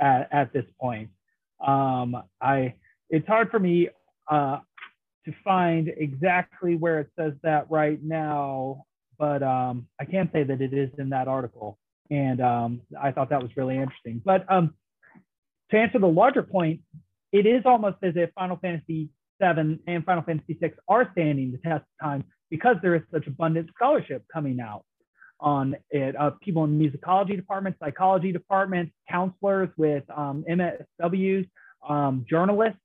[0.00, 1.10] at, at this point.
[1.64, 2.74] Um, I
[3.10, 3.88] it's hard for me.
[4.28, 4.58] Uh,
[5.24, 8.84] to find exactly where it says that right now,
[9.18, 11.78] but um, I can say that it is in that article.
[12.10, 14.20] And um, I thought that was really interesting.
[14.24, 14.74] But um,
[15.70, 16.80] to answer the larger point,
[17.32, 19.08] it is almost as if Final Fantasy
[19.40, 23.26] VII and Final Fantasy VI are standing the test of time because there is such
[23.26, 24.84] abundant scholarship coming out
[25.40, 31.48] on it of people in musicology departments, psychology departments, counselors with um, MSWs,
[31.88, 32.78] um, journalists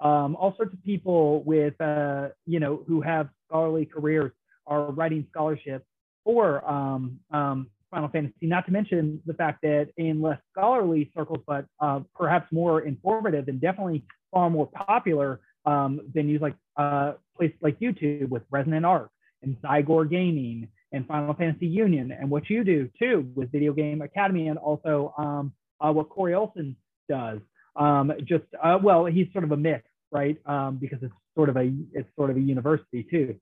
[0.00, 4.32] um, all sorts of people with, uh, you know, who have scholarly careers
[4.66, 5.84] are writing scholarships
[6.24, 11.40] for um, um, Final Fantasy, not to mention the fact that in less scholarly circles,
[11.46, 17.56] but uh, perhaps more informative and definitely far more popular um, venues like uh, places
[17.60, 19.10] like YouTube with Resonant Arc
[19.42, 24.02] and Zygor Gaming and Final Fantasy Union, and what you do too with Video Game
[24.02, 26.76] Academy, and also um, uh, what Corey Olsen
[27.08, 27.38] does.
[27.76, 30.36] Um, just uh, well, he's sort of a mix right?
[30.46, 33.36] Um, because it's sort of a it's sort of a university too.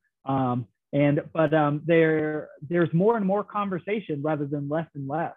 [0.93, 5.35] And but um, there there's more and more conversation rather than less and less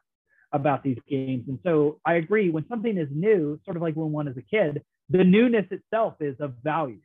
[0.53, 1.45] about these games.
[1.47, 4.41] And so I agree when something is new, sort of like when one is a
[4.41, 6.99] kid, the newness itself is of value.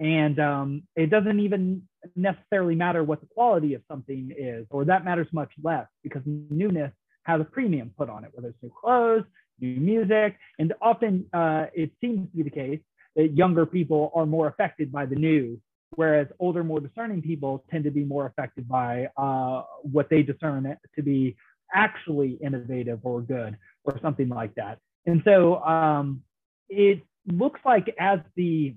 [0.00, 1.82] And um, it doesn't even
[2.16, 6.92] necessarily matter what the quality of something is, or that matters much less because newness
[7.24, 9.24] has a premium put on it, whether it's new clothes,
[9.60, 10.36] new music.
[10.58, 12.80] And often uh, it seems to be the case
[13.16, 15.60] that younger people are more affected by the new,
[15.96, 20.76] whereas older, more discerning people tend to be more affected by uh, what they discern
[20.94, 21.36] to be
[21.72, 24.78] actually innovative or good or something like that.
[25.06, 26.22] And so um,
[26.68, 28.74] it looks like as the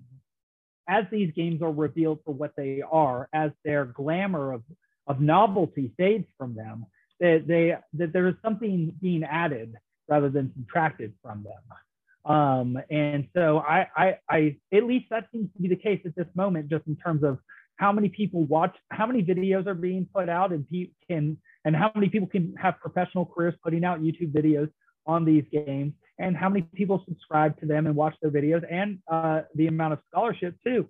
[0.90, 4.64] as these games are revealed for what they are, as their glamour of,
[5.06, 6.86] of novelty fades from them,
[7.20, 9.76] that they that there is something being added
[10.08, 11.78] rather than subtracted from them.
[12.26, 16.16] Um, and so I, I, I, at least that seems to be the case at
[16.16, 17.40] this moment, just in terms of
[17.78, 21.76] how many people watch, how many videos are being put out, and people can, and
[21.76, 24.70] how many people can have professional careers putting out YouTube videos
[25.06, 29.00] on these games, and how many people subscribe to them and watch their videos, and
[29.10, 30.90] uh, the amount of scholarship too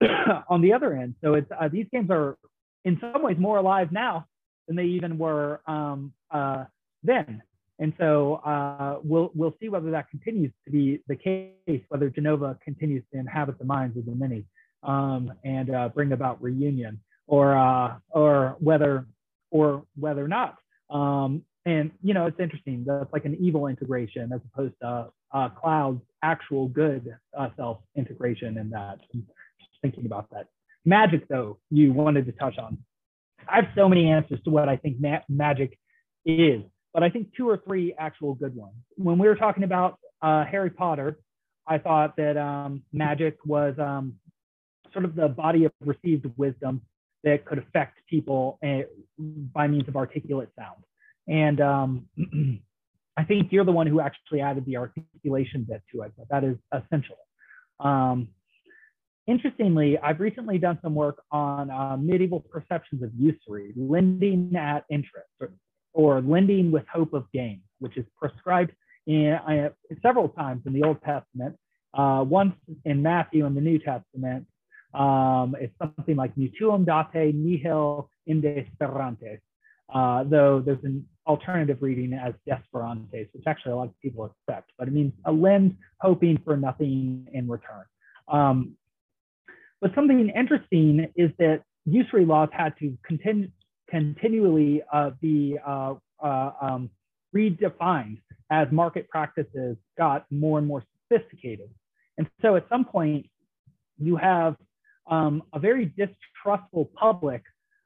[0.48, 1.16] on the other end.
[1.22, 2.38] So it's uh, these games are
[2.84, 4.26] in some ways more alive now
[4.66, 6.64] than they even were um, uh,
[7.02, 7.42] then.
[7.78, 12.58] And so uh, we'll we'll see whether that continues to be the case, whether Jenova
[12.62, 14.44] continues to inhabit the minds of the many
[14.82, 19.06] um, and uh, bring about reunion, or uh, or whether
[19.50, 20.56] or whether not.
[20.88, 22.84] Um, and you know, it's interesting.
[22.86, 28.56] That's like an evil integration as opposed to uh, Cloud's actual good uh, self integration
[28.56, 29.00] in that.
[29.12, 29.26] Just
[29.82, 30.46] thinking about that.
[30.84, 32.78] Magic, though, you wanted to touch on.
[33.48, 35.78] I have so many answers to what I think ma- magic
[36.24, 36.62] is,
[36.96, 38.72] but I think two or three actual good ones.
[38.96, 41.18] When we were talking about uh, Harry Potter,
[41.68, 44.14] I thought that um, magic was um,
[44.94, 46.80] sort of the body of received wisdom
[47.22, 48.84] that could affect people uh,
[49.18, 50.84] by means of articulate sound.
[51.28, 52.06] And um,
[53.18, 56.44] I think you're the one who actually added the articulation bit to it, but that
[56.44, 57.16] is essential.
[57.78, 58.28] Um,
[59.26, 65.28] interestingly, I've recently done some work on uh, medieval perceptions of usury, lending at interest,
[65.96, 68.72] or, lending with hope of gain, which is prescribed
[69.06, 69.70] in, uh,
[70.02, 71.56] several times in the Old Testament,
[71.94, 72.54] uh, once
[72.84, 74.46] in Matthew in the New Testament.
[74.92, 79.40] Um, it's something like mutuum date nihil inde sperantes,
[79.92, 84.72] uh, though there's an alternative reading as desperantes, which actually a lot of people accept,
[84.78, 87.84] but it means a lend hoping for nothing in return.
[88.28, 88.76] Um,
[89.80, 93.50] but something interesting is that usury laws had to continu
[93.88, 96.90] continually uh, be uh, uh, um,
[97.34, 98.18] redefined
[98.50, 101.68] as market practices got more and more sophisticated.
[102.18, 103.26] And so at some point,
[103.98, 104.56] you have
[105.08, 107.42] um, a very distrustful public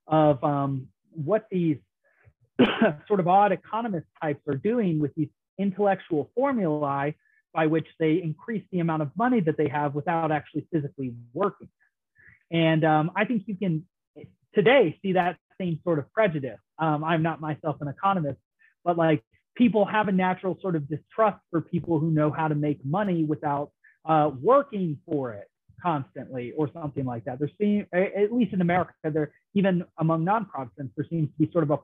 [0.06, 1.78] of um, what these
[3.08, 7.14] sort of odd economist types are doing with these intellectual formulae
[7.52, 11.68] by which they increase the amount of money that they have without actually physically working.
[12.50, 13.84] And um, I think you can
[14.54, 16.62] today see that same sort of prejudice.
[16.78, 18.40] Um, I'm not myself an economist,
[18.86, 19.22] but like
[19.54, 23.24] people have a natural sort of distrust for people who know how to make money
[23.24, 23.70] without
[24.12, 25.46] uh, working for it
[25.82, 27.38] constantly or something like that.
[27.38, 31.64] There seems, at least in America, there even among non-Protestants, there seems to be sort
[31.64, 31.78] of a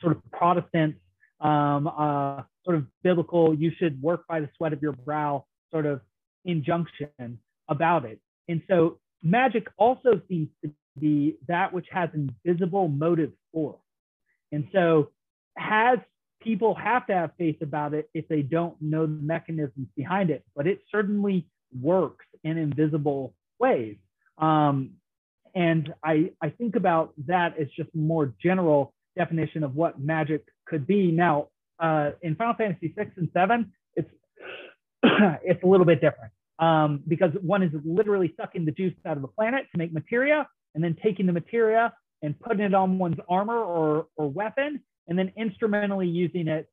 [0.00, 0.96] sort of Protestant,
[1.40, 5.86] um, uh, sort of biblical, you should work by the sweat of your brow sort
[5.86, 6.00] of
[6.44, 7.38] injunction
[7.68, 8.20] about it.
[8.48, 13.80] And so magic also seems to be that which has invisible motive force.
[14.52, 15.10] And so
[15.56, 15.98] has
[16.40, 20.44] people have to have faith about it if they don't know the mechanisms behind it,
[20.54, 21.46] but it certainly
[21.80, 23.96] works in invisible ways.
[24.38, 24.92] Um,
[25.54, 30.86] and I, I think about that as just more general definition of what magic could
[30.86, 31.10] be.
[31.10, 31.48] Now,
[31.80, 34.10] uh, in Final Fantasy six and seven, it's
[35.02, 39.22] it's a little bit different um, because one is literally sucking the juice out of
[39.22, 43.18] the planet to make materia, and then taking the materia and putting it on one's
[43.28, 46.68] armor or or weapon, and then instrumentally using it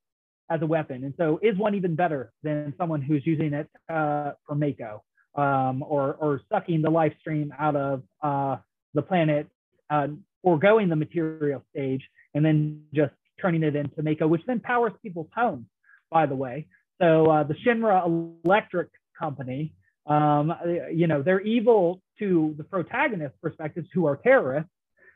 [0.49, 1.03] as a weapon.
[1.03, 5.03] And so, is one even better than someone who's using it uh, for Mako
[5.35, 8.57] um, or or sucking the life stream out of uh,
[8.93, 9.47] the planet,
[9.89, 10.07] uh,
[10.43, 12.01] foregoing the material stage
[12.35, 15.65] and then just turning it into Mako, which then powers people's homes,
[16.11, 16.67] by the way.
[17.01, 18.05] So uh, the Shinra
[18.45, 19.73] Electric Company,
[20.07, 20.53] um,
[20.93, 24.69] you know, they're evil to the protagonist perspectives who are terrorists.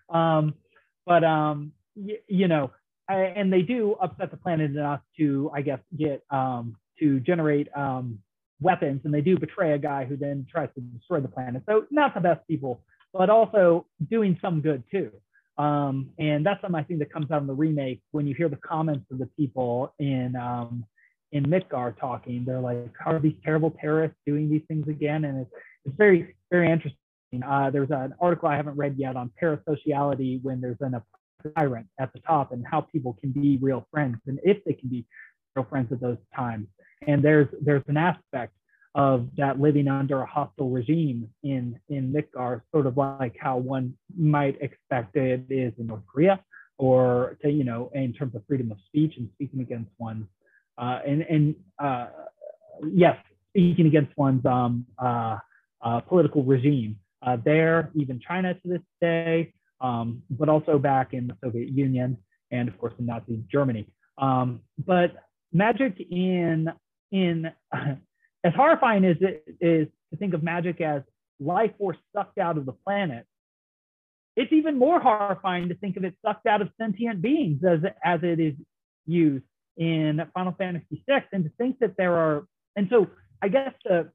[0.09, 0.55] Um,
[1.05, 2.71] but, um, you know,
[3.07, 7.67] I, and they do upset the planet enough to, I guess, get um, to generate
[7.75, 8.19] um,
[8.61, 11.63] weapons, and they do betray a guy who then tries to destroy the planet.
[11.67, 12.81] So not the best people,
[13.13, 15.11] but also doing some good too.
[15.57, 18.47] Um, and that's something I think that comes out in the remake when you hear
[18.49, 20.35] the comments of the people in
[21.31, 22.43] in Midgar talking.
[22.45, 25.51] They're like, "How are these terrible terrorists doing these things again?" And it's
[25.85, 26.97] it's very very interesting.
[27.45, 30.99] Uh, there's an article I haven't read yet on parasociality when there's an,
[31.57, 34.89] tyrant at the top and how people can be real friends and if they can
[34.89, 35.05] be
[35.55, 36.67] real friends at those times.
[37.07, 38.53] And there's there's an aspect
[38.95, 43.93] of that living under a hostile regime in in Midgar, sort of like how one
[44.17, 46.43] might expect it is in North Korea,
[46.77, 50.27] or to, you know, in terms of freedom of speech and speaking against one's
[50.79, 52.07] uh, and and uh,
[52.91, 53.17] yes,
[53.49, 55.37] speaking against one's um, uh,
[55.81, 56.97] uh political regime.
[57.21, 62.17] Uh, there, even China to this day, um, but also back in the Soviet Union
[62.51, 63.87] and of course in Nazi Germany.
[64.17, 65.15] Um, but
[65.51, 66.69] magic in
[67.11, 71.01] in as horrifying as it is to think of magic as
[71.41, 73.25] life force sucked out of the planet,
[74.37, 78.21] it's even more horrifying to think of it sucked out of sentient beings as, as
[78.23, 78.53] it is
[79.05, 79.43] used
[79.79, 83.07] in Final Fantasy VI, and to think that there are, and so
[83.41, 84.09] I guess to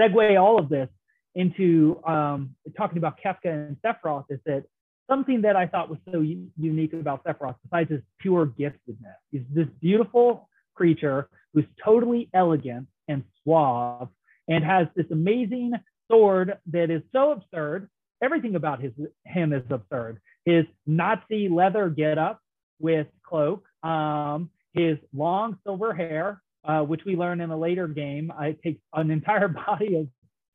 [0.00, 0.88] segue all of this
[1.34, 4.64] into um, talking about Kefka and Sephiroth is that
[5.10, 9.66] something that I thought was so unique about Sephiroth, besides his pure giftedness, is this
[9.80, 14.08] beautiful creature who's totally elegant and suave
[14.46, 15.72] and has this amazing
[16.10, 17.88] sword that is so absurd.
[18.22, 18.92] Everything about his
[19.24, 20.20] him is absurd.
[20.44, 22.40] His Nazi leather getup
[22.80, 28.30] with cloak, um, his long silver hair, uh, which we learn in a later game.
[28.30, 30.08] Uh, it takes an entire body of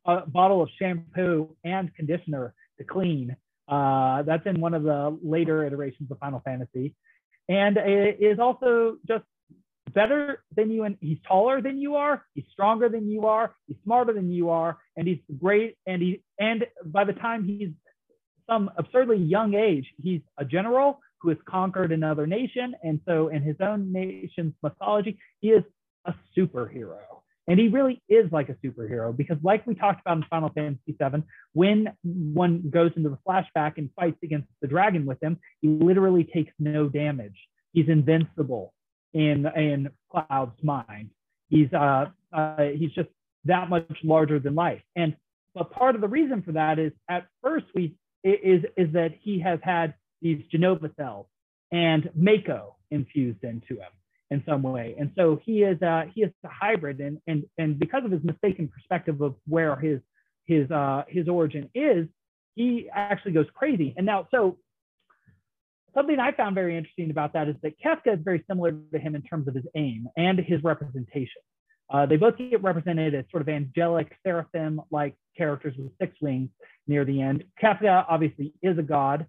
[0.05, 3.35] a bottle of shampoo and conditioner to clean.
[3.67, 6.93] Uh, that's in one of the later iterations of Final Fantasy.
[7.47, 7.77] and
[8.19, 9.23] is also just
[9.93, 13.77] better than you and he's taller than you are he's stronger than you are he's
[13.83, 17.69] smarter than you are and he's great and he and by the time he's
[18.49, 23.41] some absurdly young age he's a general who has conquered another nation and so in
[23.41, 25.63] his own nation's mythology he is
[26.05, 27.01] a superhero
[27.47, 30.95] and he really is like a superhero because like we talked about in final fantasy
[30.99, 35.69] 7 when one goes into the flashback and fights against the dragon with him he
[35.69, 37.37] literally takes no damage
[37.71, 38.73] he's invincible
[39.13, 41.11] in in Cloud's mind.
[41.49, 43.09] He's uh, uh, he's just
[43.45, 44.81] that much larger than life.
[44.95, 45.15] And
[45.53, 49.39] but part of the reason for that is at first we is is that he
[49.39, 49.93] has had
[50.23, 51.27] these Jenova cells
[51.71, 53.91] and Mako infused into him
[54.31, 54.95] in some way.
[54.99, 58.23] And so he is uh, he is a hybrid and and and because of his
[58.23, 59.99] mistaken perspective of where his
[60.45, 62.07] his uh, his origin is,
[62.55, 63.93] he actually goes crazy.
[63.97, 64.57] And now so
[65.93, 69.13] something I found very interesting about that is that Kefka is very similar to him
[69.15, 71.41] in terms of his aim and his representation.
[71.93, 76.49] Uh, they both get represented as sort of angelic seraphim-like characters with six wings
[76.87, 77.43] near the end.
[77.61, 79.27] Kefka obviously is a god,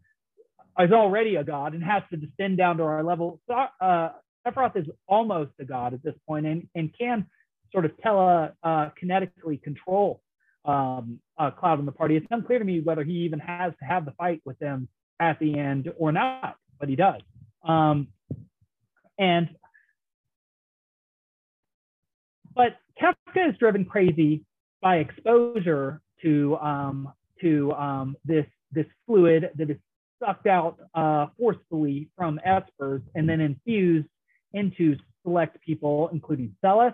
[0.81, 3.41] is already a god, and has to descend down to our level.
[3.49, 4.09] Uh,
[4.47, 7.27] Sephiroth is almost a god at this point and, and can
[7.73, 10.21] sort of tele uh, kinetically control
[10.65, 12.17] um, uh, Cloud in the party.
[12.17, 14.89] It's unclear to me whether he even has to have the fight with them
[15.21, 17.21] at the end or not, but he does.
[17.63, 18.09] Um,
[19.19, 19.49] and
[22.55, 24.45] but Kefka is driven crazy
[24.81, 29.77] by exposure to um, to um, this this fluid that is
[30.25, 34.09] sucked out uh, forcefully from espers and then infused
[34.53, 36.93] into select people, including Celes,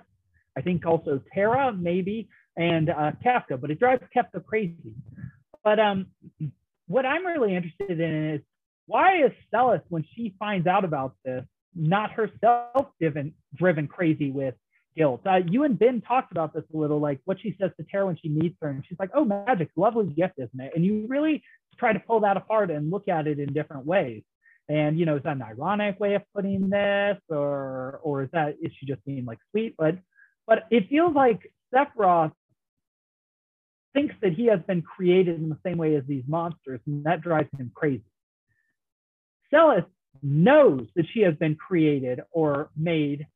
[0.57, 3.61] I think also Terra, maybe, and uh, Kefka.
[3.61, 4.95] But it drives Kefka crazy.
[5.62, 6.07] But um,
[6.89, 8.41] what I'm really interested in is
[8.87, 14.55] why is Celes, when she finds out about this, not herself driven, driven crazy with
[15.01, 15.22] guilt?
[15.26, 18.07] Uh, you and Ben talked about this a little, like what she says to Terra
[18.07, 21.07] when she meets her, and she's like, "Oh, magic, lovely gift, isn't it?" And you
[21.09, 21.42] really
[21.78, 24.22] try to pull that apart and look at it in different ways.
[24.68, 28.57] And you know, is that an ironic way of putting this, or or is that
[28.61, 29.74] is she just being like sweet?
[29.78, 29.96] But
[30.46, 32.32] but it feels like Sephiroth
[33.94, 37.22] thinks that he has been created in the same way as these monsters, and that
[37.22, 38.05] drives him crazy.
[39.51, 39.84] Celes
[40.22, 43.26] knows that she has been created or made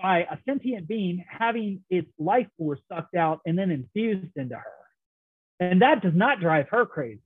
[0.00, 4.64] by a sentient being having its life force sucked out and then infused into her.
[5.60, 7.20] And that does not drive her crazy.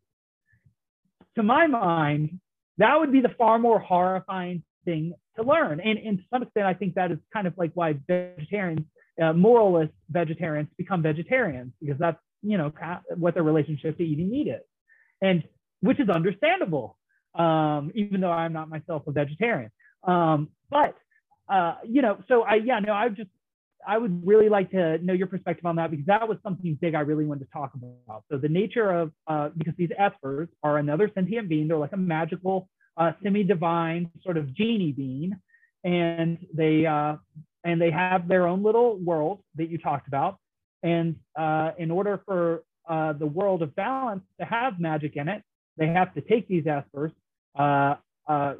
[1.36, 2.40] To my mind,
[2.78, 5.80] that would be the far more horrifying thing to learn.
[5.80, 8.86] And, and to some extent, I think that is kind of like why vegetarians,
[9.22, 12.72] uh, moralist vegetarians become vegetarians, because that's you know
[13.16, 14.62] what their relationship to eating meat is
[15.22, 15.44] and
[15.80, 16.98] which is understandable
[17.34, 19.70] um, even though i'm not myself a vegetarian
[20.06, 20.96] um, but
[21.48, 23.30] uh, you know so i yeah no i just
[23.86, 26.94] i would really like to know your perspective on that because that was something big
[26.94, 28.24] i really wanted to talk about.
[28.30, 31.68] So the nature of uh, because these espers are another sentient being.
[31.68, 35.32] They're like a magical uh, semi-divine sort of genie being.
[35.84, 37.16] And they uh,
[37.64, 40.38] and they have their own little world that you talked about.
[40.82, 45.42] And uh, in order for uh, the world of balance to have magic in it,
[45.76, 47.12] they have to take these espers,
[47.58, 47.94] uh,
[48.28, 48.54] uh,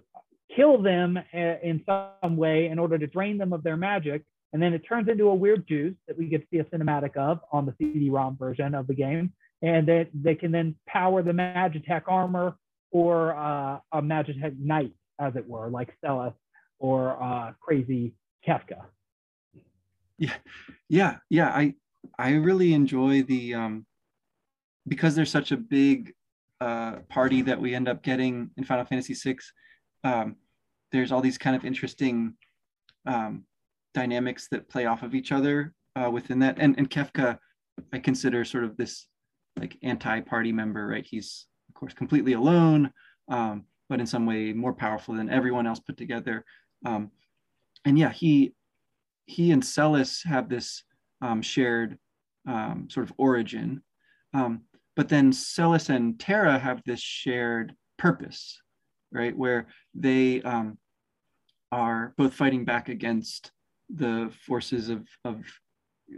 [0.54, 4.22] kill them uh, in some way in order to drain them of their magic.
[4.52, 7.16] And then it turns into a weird juice that we get to see a cinematic
[7.16, 9.32] of on the CD-ROM version of the game.
[9.62, 12.56] And that they can then power the Magitek armor
[12.90, 16.34] or uh, a Magitek knight, as it were, like Celes
[16.78, 18.12] or crazy
[18.46, 18.82] Kefka.
[20.18, 20.34] Yeah,
[20.88, 21.48] yeah, yeah.
[21.48, 21.74] I
[22.18, 23.86] I really enjoy the um,
[24.86, 26.12] because there's such a big
[26.60, 29.38] uh, party that we end up getting in Final Fantasy VI.
[30.04, 30.36] Um,
[30.92, 32.34] there's all these kind of interesting
[33.06, 33.44] um,
[33.94, 36.58] dynamics that play off of each other uh, within that.
[36.58, 37.38] And, and Kefka,
[37.92, 39.06] I consider sort of this
[39.58, 41.06] like anti-party member, right?
[41.08, 42.92] He's of course completely alone,
[43.28, 46.44] um, but in some way more powerful than everyone else put together.
[46.84, 47.10] Um,
[47.84, 48.54] and yeah, he
[49.26, 50.82] he and Celes have this
[51.20, 51.98] um, shared
[52.46, 53.82] um, sort of origin.
[54.34, 54.62] Um,
[54.96, 58.60] but then Celes and Terra have this shared purpose,
[59.12, 59.36] right?
[59.36, 60.78] Where they um,
[61.72, 63.50] are both fighting back against
[63.88, 65.42] the forces of, of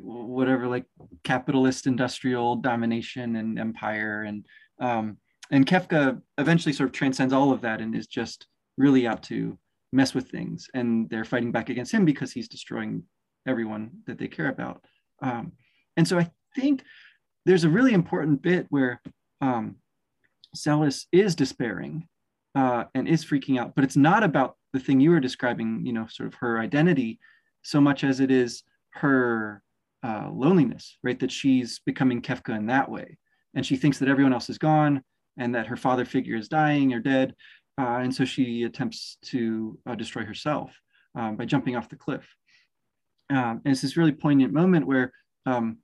[0.02, 0.84] whatever, like
[1.22, 4.22] capitalist industrial domination and empire.
[4.22, 4.44] And,
[4.80, 5.16] um,
[5.50, 8.46] and Kefka eventually sort of transcends all of that and is just
[8.76, 9.56] really out to
[9.92, 10.68] mess with things.
[10.74, 13.04] And they're fighting back against him because he's destroying
[13.46, 14.84] everyone that they care about.
[15.22, 15.52] Um,
[15.96, 16.82] and so I think
[17.46, 19.00] there's a really important bit where
[19.40, 19.76] um,
[20.54, 22.08] Celes is despairing
[22.54, 23.74] uh, and is freaking out.
[23.74, 27.18] But it's not about the thing you were describing, you know, sort of her identity,
[27.62, 28.62] so much as it is
[28.94, 29.62] her
[30.02, 31.18] uh, loneliness, right?
[31.18, 33.18] That she's becoming Kefka in that way,
[33.54, 35.02] and she thinks that everyone else is gone
[35.36, 37.34] and that her father figure is dying or dead,
[37.80, 40.70] uh, and so she attempts to uh, destroy herself
[41.16, 42.24] um, by jumping off the cliff.
[43.30, 45.12] Um, and it's this really poignant moment where,
[45.46, 45.78] um,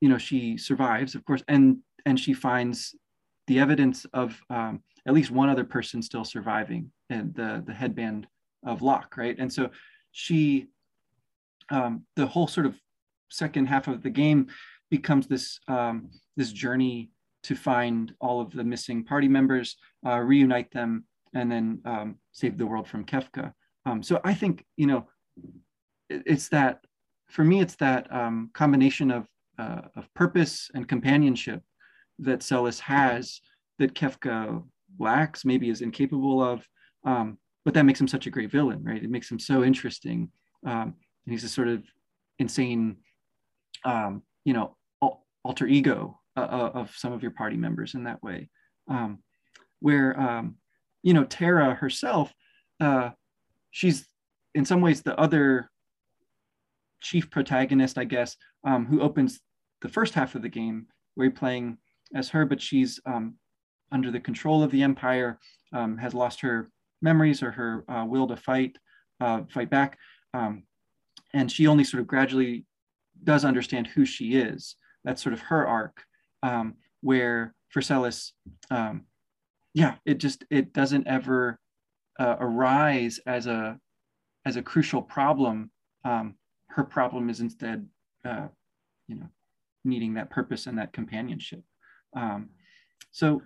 [0.00, 2.94] you know, she survives, of course, and and she finds
[3.46, 8.26] the evidence of um, at least one other person still surviving, and the the headband
[8.64, 9.36] of Locke, right?
[9.38, 9.70] And so
[10.12, 10.66] she,
[11.70, 12.74] um, the whole sort of
[13.30, 14.48] second half of the game
[14.90, 17.10] becomes this um, this journey
[17.42, 19.76] to find all of the missing party members,
[20.06, 23.52] uh, reunite them, and then um, save the world from Kefka.
[23.86, 25.08] Um, so I think you know
[26.08, 26.84] it, it's that
[27.28, 29.26] for me it's that um, combination of
[29.58, 31.62] uh, of purpose and companionship
[32.18, 33.40] that Celes has
[33.78, 34.62] that Kefka
[35.00, 36.66] lacks, maybe is incapable of.
[37.04, 39.02] Um, but that makes him such a great villain, right?
[39.02, 40.30] It makes him so interesting.
[40.66, 40.94] Um,
[41.26, 41.84] and he's a sort of
[42.38, 42.96] insane,
[43.84, 44.76] um, you know,
[45.44, 48.48] alter ego uh, uh, of some of your party members in that way.
[48.88, 49.22] Um,
[49.80, 50.56] where, um,
[51.02, 52.32] you know, Terra herself,
[52.80, 53.10] uh,
[53.70, 54.06] she's
[54.54, 55.70] in some ways the other
[57.00, 59.40] chief protagonist, I guess, um, who opens
[59.80, 61.78] the first half of the game, where you're playing
[62.14, 63.36] as her, but she's um,
[63.92, 65.38] under the control of the Empire,
[65.72, 66.70] um, has lost her
[67.02, 68.76] memories or her uh, will to fight,
[69.20, 69.98] uh, fight back,
[70.34, 70.64] um,
[71.32, 72.64] and she only sort of gradually
[73.24, 74.76] does understand who she is.
[75.04, 76.02] That's sort of her arc,
[76.42, 78.32] um, where Celes,
[78.70, 79.02] um,
[79.74, 81.58] yeah, it just it doesn't ever
[82.18, 83.78] uh, arise as a
[84.44, 85.70] as a crucial problem.
[86.04, 86.34] Um,
[86.68, 87.86] her problem is instead,
[88.24, 88.48] uh,
[89.08, 89.28] you know,
[89.84, 91.62] needing that purpose and that companionship.
[92.14, 92.50] Um,
[93.12, 93.42] so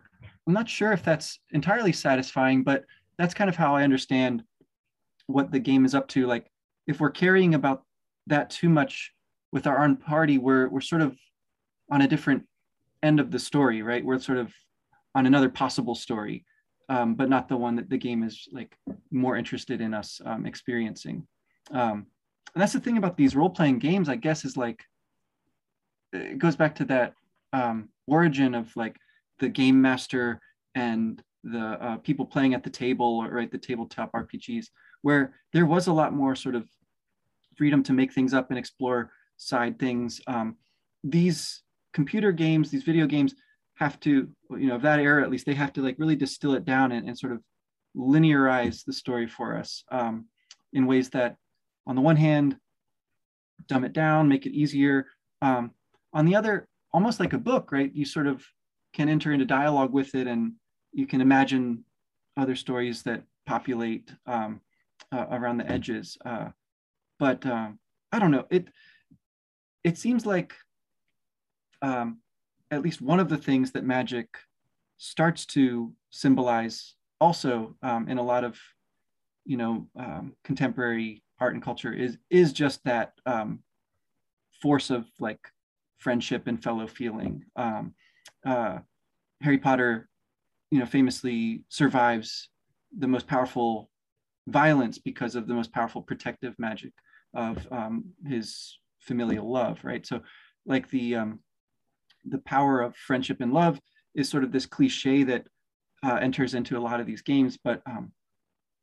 [0.47, 2.85] I'm not sure if that's entirely satisfying, but
[3.19, 4.43] that's kind of how I understand
[5.27, 6.27] what the game is up to.
[6.27, 6.51] Like
[6.87, 7.85] if we're carrying about
[8.27, 9.13] that too much
[9.53, 11.17] with our own party, we're we're sort of
[11.91, 12.45] on a different
[13.03, 14.05] end of the story, right?
[14.05, 14.53] We're sort of
[15.15, 16.45] on another possible story,
[16.89, 18.77] um, but not the one that the game is like
[19.11, 21.27] more interested in us um, experiencing.
[21.71, 22.07] Um,
[22.55, 24.83] and that's the thing about these role-playing games, I guess, is like
[26.13, 27.15] it goes back to that
[27.53, 28.97] um, origin of like
[29.39, 30.41] the game master
[30.75, 34.67] and the uh, people playing at the table or right the tabletop RPGs,
[35.03, 36.67] where there was a lot more sort of
[37.57, 40.21] freedom to make things up and explore side things.
[40.27, 40.57] Um,
[41.03, 41.63] these
[41.93, 43.35] computer games, these video games,
[43.77, 46.55] have to, you know, of that era at least, they have to like really distill
[46.55, 47.41] it down and, and sort of
[47.97, 50.27] linearize the story for us um,
[50.73, 51.37] in ways that,
[51.87, 52.57] on the one hand,
[53.67, 55.07] dumb it down, make it easier.
[55.43, 55.73] Um,
[56.13, 57.91] on the other, almost like a book, right?
[57.93, 58.45] You sort of
[58.95, 60.53] can enter into dialogue with it and
[60.93, 61.85] you can imagine
[62.37, 64.61] other stories that populate um,
[65.13, 66.17] uh, around the edges.
[66.25, 66.49] Uh,
[67.19, 67.79] but um,
[68.13, 68.47] I don't know.
[68.51, 68.69] It
[69.83, 70.55] it seems like
[71.83, 72.19] um,
[72.71, 74.29] at least one of the things that magic
[74.97, 78.59] starts to symbolize also um, in a lot of
[79.45, 83.13] you know um, contemporary art and culture is is just that
[84.63, 85.41] force of like
[85.99, 87.45] friendship and fellow feeling.
[88.45, 88.79] Uh,
[89.43, 90.09] Harry Potter,
[90.71, 92.49] you know, famously survives
[92.97, 93.91] the most powerful
[94.47, 96.93] violence because of the most powerful protective magic
[97.35, 100.07] of um, his familial love, right?
[100.07, 100.21] So,
[100.67, 101.41] like the um,
[102.25, 103.81] the power of friendship and love
[104.15, 105.47] is sort of this cliche that
[106.05, 108.13] uh, enters into a lot of these games, but um,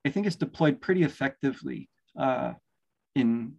[0.06, 1.90] I think it's deployed pretty effectively
[2.20, 2.54] uh,
[3.16, 3.54] in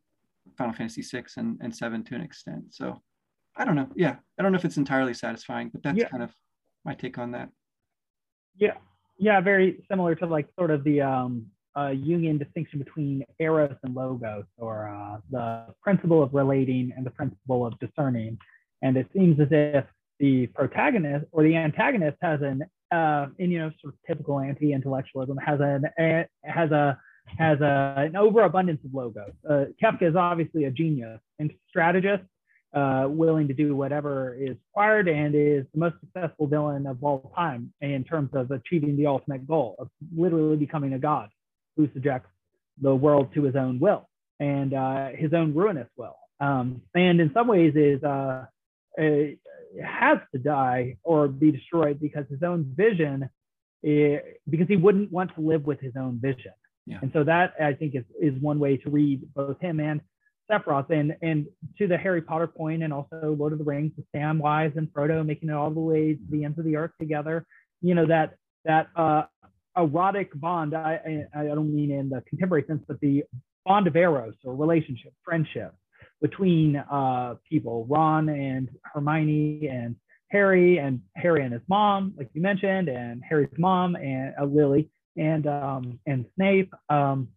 [0.56, 2.64] Final Fantasy VI and, and 7 to an extent.
[2.70, 3.00] So
[3.56, 3.88] I don't know.
[3.94, 6.08] Yeah, I don't know if it's entirely satisfying, but that's yeah.
[6.08, 6.30] kind of
[6.84, 7.50] my take on that.
[8.56, 8.74] Yeah,
[9.18, 13.94] yeah, very similar to like sort of the um, uh, Jungian distinction between eros and
[13.94, 18.38] logos, or uh, the principle of relating and the principle of discerning.
[18.82, 19.84] And it seems as if
[20.18, 25.36] the protagonist or the antagonist has an, uh, in you know, sort of typical anti-intellectualism,
[25.38, 26.98] has an a, has a
[27.38, 29.32] has a, an overabundance of logos.
[29.48, 32.24] Uh, Kefka is obviously a genius and strategist,
[32.74, 37.32] uh, willing to do whatever is required and is the most successful villain of all
[37.36, 41.28] time in terms of achieving the ultimate goal of literally becoming a god
[41.76, 42.28] who subjects
[42.80, 44.08] the world to his own will
[44.40, 46.16] and uh, his own ruinous will.
[46.40, 48.46] Um, and in some ways is uh,
[48.98, 53.28] has to die or be destroyed because his own vision,
[53.82, 56.52] is, eh, because he wouldn't want to live with his own vision.
[56.86, 56.98] Yeah.
[57.00, 60.00] And so that I think is, is one way to read both him and
[60.52, 60.90] Sephiroth.
[60.90, 61.46] And, and
[61.78, 65.24] to the Harry Potter point and also Lord of the Rings with Samwise and Frodo
[65.24, 67.46] making it all the way to the ends of the earth together,
[67.80, 68.34] you know, that,
[68.64, 69.22] that uh,
[69.76, 70.74] erotic bond.
[70.74, 73.24] I, I, I don't mean in the contemporary sense, but the
[73.64, 75.74] bond of eros or relationship, friendship
[76.20, 79.96] between uh, people, Ron and Hermione and
[80.30, 84.88] Harry and Harry and his mom, like you mentioned, and Harry's mom and uh, Lily
[85.16, 86.72] and um, and Snape.
[86.88, 87.28] Um.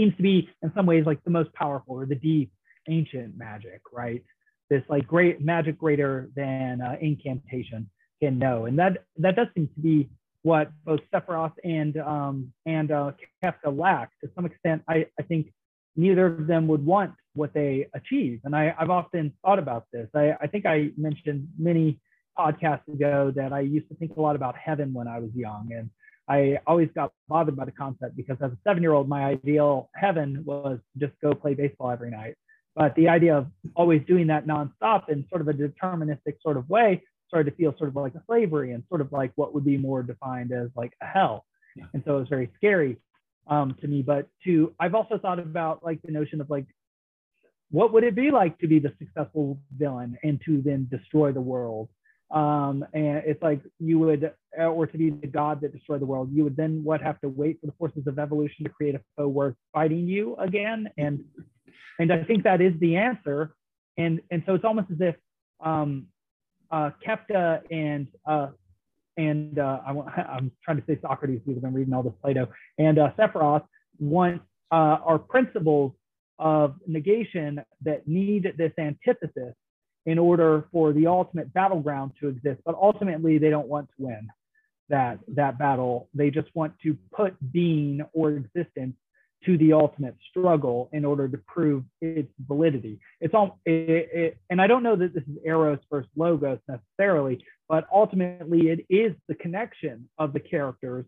[0.00, 2.50] Seems to be in some ways like the most powerful or the deep
[2.88, 4.24] ancient magic, right?
[4.70, 7.90] This like great magic greater than uh, incantation
[8.22, 10.08] can know, and that that does seem to be
[10.42, 14.82] what both Sephiroth and um, and uh, Kefka lack to some extent.
[14.88, 15.52] I, I think
[15.96, 20.08] neither of them would want what they achieve, and I, I've often thought about this.
[20.14, 21.98] I, I think I mentioned many
[22.38, 25.70] podcasts ago that I used to think a lot about heaven when I was young,
[25.76, 25.90] and
[26.30, 30.78] I always got bothered by the concept because as a seven-year-old, my ideal heaven was
[30.96, 32.36] just go play baseball every night.
[32.76, 36.70] But the idea of always doing that nonstop in sort of a deterministic sort of
[36.70, 39.64] way started to feel sort of like a slavery and sort of like what would
[39.64, 41.46] be more defined as like a hell.
[41.74, 41.86] Yeah.
[41.94, 42.98] And so it was very scary
[43.48, 44.02] um, to me.
[44.02, 46.66] But to I've also thought about like the notion of like
[47.72, 51.40] what would it be like to be the successful villain and to then destroy the
[51.40, 51.88] world?
[52.30, 56.30] Um, and it's like you would, or to be the god that destroyed the world,
[56.32, 59.00] you would then what have to wait for the forces of evolution to create a
[59.16, 60.88] foe worth fighting you again.
[60.96, 61.24] And
[61.98, 63.54] and I think that is the answer.
[63.98, 65.16] And and so it's almost as if
[65.60, 66.06] um,
[66.70, 68.48] uh, Kefka and uh,
[69.16, 72.98] and uh, I, am trying to say Socrates because I'm reading all this Plato and
[72.98, 73.64] uh, Sephiroth
[73.98, 75.92] want uh, are principles
[76.38, 79.54] of negation that need this antithesis
[80.10, 82.60] in order for the ultimate battleground to exist.
[82.64, 84.28] But ultimately, they don't want to win
[84.88, 86.08] that that battle.
[86.14, 88.96] They just want to put being or existence
[89.46, 93.00] to the ultimate struggle in order to prove its validity.
[93.22, 97.42] It's all, it, it, and I don't know that this is Eros versus Logos necessarily,
[97.66, 101.06] but ultimately it is the connection of the characters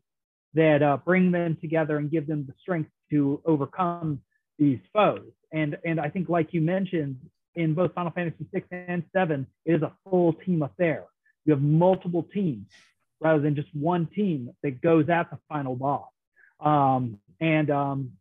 [0.54, 4.20] that uh, bring them together and give them the strength to overcome
[4.58, 5.30] these foes.
[5.52, 7.16] And and I think, like you mentioned,
[7.54, 11.04] in both Final Fantasy VI and VII, it is a full team affair.
[11.44, 12.66] You have multiple teams
[13.20, 16.08] rather than just one team that goes at the final boss.
[16.60, 18.12] Um, and um,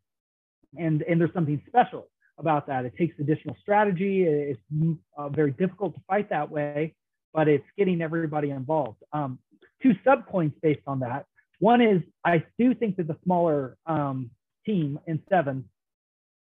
[0.78, 2.08] and and there's something special
[2.38, 2.86] about that.
[2.86, 4.24] It takes additional strategy.
[4.24, 4.60] It's
[5.18, 6.96] uh, very difficult to fight that way,
[7.34, 8.98] but it's getting everybody involved.
[9.14, 9.40] Um,
[9.82, 11.26] two sub points based on that.
[11.60, 14.32] One is I do think that the smaller um,
[14.66, 15.70] team in seven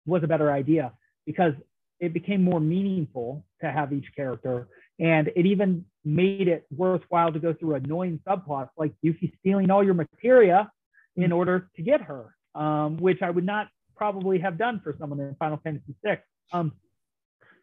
[0.05, 0.93] was a better idea
[1.25, 1.53] because
[1.99, 4.67] it became more meaningful to have each character,
[4.99, 9.83] and it even made it worthwhile to go through annoying subplots like Yuffie stealing all
[9.83, 10.71] your materia
[11.15, 15.19] in order to get her, um, which I would not probably have done for someone
[15.19, 16.19] in Final Fantasy VI.
[16.53, 16.71] Um,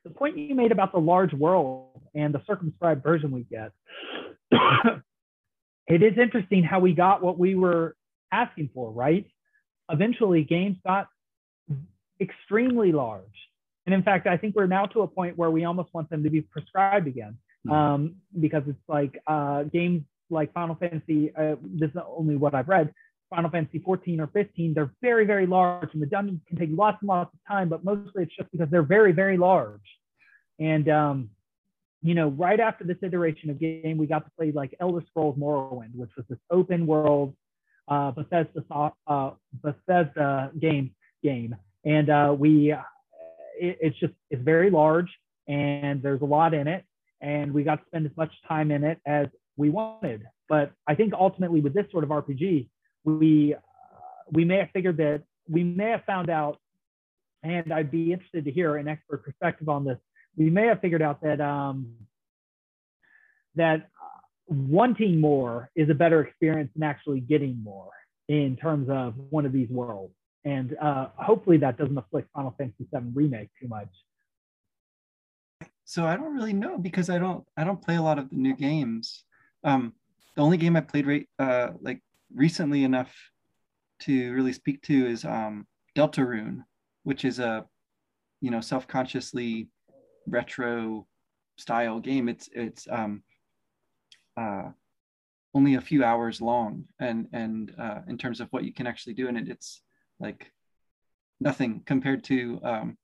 [0.04, 3.72] the point you made about the large world and the circumscribed version we get,
[5.86, 7.96] it is interesting how we got what we were
[8.30, 9.26] asking for, right?
[9.90, 11.06] Eventually, games got
[12.20, 13.22] extremely large.
[13.86, 16.22] And in fact, I think we're now to a point where we almost want them
[16.24, 17.72] to be prescribed again hmm.
[17.72, 22.68] um, because it's like uh, games like Final Fantasy, uh, this is only what I've
[22.68, 22.92] read,
[23.30, 26.98] Final Fantasy 14 or 15, they're very, very large and the dungeons can take lots
[27.00, 29.80] and lots of time, but mostly it's just because they're very, very large.
[30.58, 31.30] And, um,
[32.02, 35.36] you know, right after this iteration of game, we got to play like Elder Scrolls
[35.38, 37.34] Morrowind, which was this open world
[37.88, 38.62] uh, Bethesda,
[39.06, 39.30] uh,
[39.62, 41.56] Bethesda game game.
[41.84, 42.74] And uh, we,
[43.58, 45.08] it, it's just, it's very large
[45.48, 46.84] and there's a lot in it.
[47.20, 50.24] And we got to spend as much time in it as we wanted.
[50.48, 52.68] But I think ultimately with this sort of RPG,
[53.04, 53.58] we uh,
[54.30, 56.58] we may have figured that we may have found out,
[57.42, 59.98] and I'd be interested to hear an expert perspective on this.
[60.36, 61.94] We may have figured out that um,
[63.54, 63.88] that
[64.46, 67.90] wanting more is a better experience than actually getting more
[68.28, 70.14] in terms of one of these worlds.
[70.44, 73.88] And uh, hopefully that doesn't afflict Final Fantasy VII Remake too much.
[75.86, 78.36] So I don't really know because I don't I don't play a lot of the
[78.36, 79.24] new games.
[79.64, 79.92] Um,
[80.34, 82.00] the only game I played right uh, like
[82.34, 83.14] recently enough
[84.00, 85.66] to really speak to is um,
[85.96, 86.64] Deltarune,
[87.04, 87.64] which is a
[88.40, 89.68] you know self-consciously
[90.26, 91.06] retro
[91.56, 92.28] style game.
[92.28, 93.22] It's it's um,
[94.36, 94.70] uh,
[95.54, 99.14] only a few hours long, and and uh, in terms of what you can actually
[99.14, 99.82] do in it, it's
[100.20, 100.50] like
[101.40, 102.98] nothing compared to um,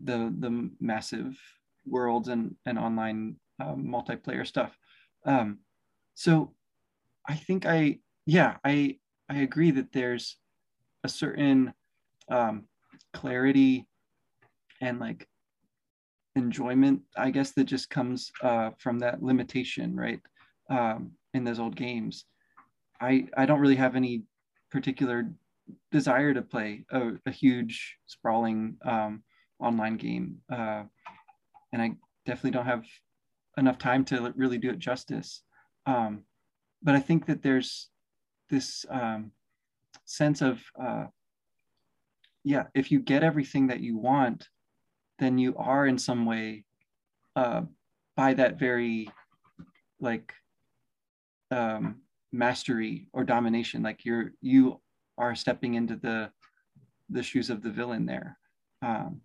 [0.00, 1.38] the the massive
[1.86, 4.76] worlds and and online um, multiplayer stuff.
[5.24, 5.58] Um,
[6.14, 6.54] so
[7.28, 10.36] I think I yeah, I I agree that there's
[11.04, 11.72] a certain
[12.30, 12.64] um,
[13.12, 13.86] clarity
[14.80, 15.28] and like
[16.36, 20.20] enjoyment, I guess, that just comes uh, from that limitation, right?
[20.70, 22.24] Um, in those old games.
[23.00, 24.22] I I don't really have any
[24.70, 25.30] particular
[25.90, 29.22] desire to play a, a huge sprawling um,
[29.58, 30.84] online game, uh,
[31.72, 31.92] and I
[32.26, 32.84] definitely don't have
[33.56, 35.42] enough time to really do it justice.
[35.86, 36.24] Um,
[36.82, 37.88] but I think that there's
[38.50, 39.32] this um,
[40.04, 41.06] sense of uh,
[42.44, 44.48] yeah, if you get everything that you want,
[45.18, 46.64] then you are in some way
[47.36, 47.62] uh,
[48.16, 49.08] by that very
[50.00, 50.32] like
[51.50, 52.00] um,
[52.32, 54.80] mastery or domination like you're you
[55.18, 56.30] are stepping into the
[57.10, 58.38] the shoes of the villain there
[58.82, 59.20] um,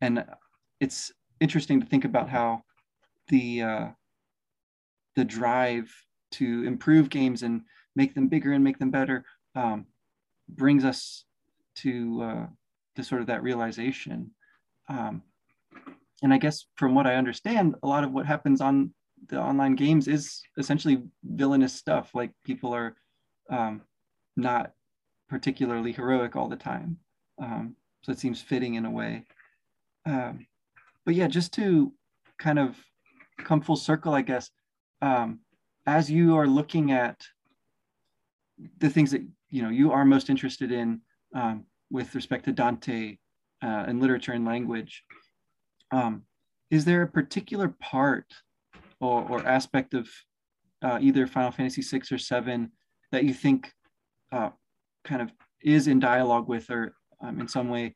[0.00, 0.24] and
[0.80, 2.62] it's interesting to think about how
[3.28, 3.86] the uh,
[5.16, 5.90] the drive
[6.32, 7.62] to improve games and
[7.96, 9.24] make them bigger and make them better
[9.54, 9.86] um,
[10.48, 11.24] brings us
[11.76, 12.46] to uh,
[12.96, 14.30] to sort of that realization
[14.88, 15.22] um,
[16.22, 18.92] and i guess from what i understand a lot of what happens on
[19.28, 22.10] the online games is essentially villainous stuff.
[22.14, 22.96] Like people are
[23.50, 23.82] um,
[24.36, 24.72] not
[25.28, 26.98] particularly heroic all the time.
[27.38, 29.24] Um, so it seems fitting in a way.
[30.06, 30.46] Um,
[31.04, 31.92] but yeah, just to
[32.38, 32.76] kind of
[33.38, 34.50] come full circle, I guess,
[35.02, 35.40] um,
[35.86, 37.20] as you are looking at
[38.78, 41.00] the things that you know you are most interested in
[41.34, 43.18] um, with respect to Dante
[43.62, 45.04] uh, and literature and language,
[45.90, 46.22] um,
[46.70, 48.26] is there a particular part
[49.00, 50.08] or, or aspect of
[50.82, 52.70] uh, either Final Fantasy six or seven
[53.12, 53.72] that you think
[54.32, 54.50] uh,
[55.04, 55.30] kind of
[55.62, 57.94] is in dialogue with or um, in some way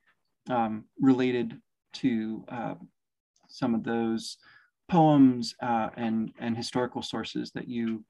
[0.50, 1.60] um, related
[1.94, 2.74] to uh,
[3.48, 4.36] some of those
[4.88, 8.04] poems uh, and and historical sources that you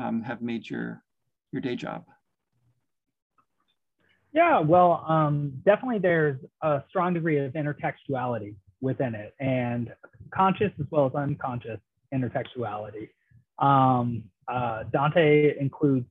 [0.00, 1.02] um, have made your
[1.52, 2.04] your day job?
[4.32, 9.92] Yeah, well, um, definitely there's a strong degree of intertextuality within it, and
[10.34, 11.80] conscious as well as unconscious
[12.14, 13.10] intertextuality.
[13.58, 16.06] Um, uh, Dante includes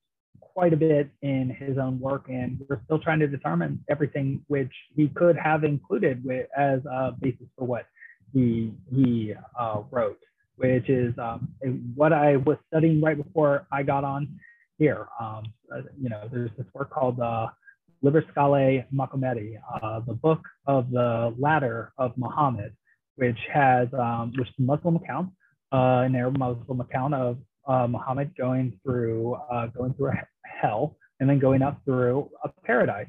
[0.61, 4.71] quite a bit in his own work, and we're still trying to determine everything which
[4.95, 7.87] he could have included with, as a basis for what
[8.31, 10.19] he he uh, wrote,
[10.57, 11.49] which is um,
[11.95, 14.39] what I was studying right before I got on
[14.77, 15.07] here.
[15.19, 17.47] Um, uh, you know, there's this work called uh,
[18.03, 22.71] Liber Scalae Mahometi, uh, the book of the ladder of Muhammad,
[23.15, 25.31] which has um, which is a Muslim account
[25.71, 27.37] uh, an Arab Muslim account of
[27.67, 30.13] uh, Muhammad going through uh, going through a
[30.61, 33.07] hell and then going up through a paradise.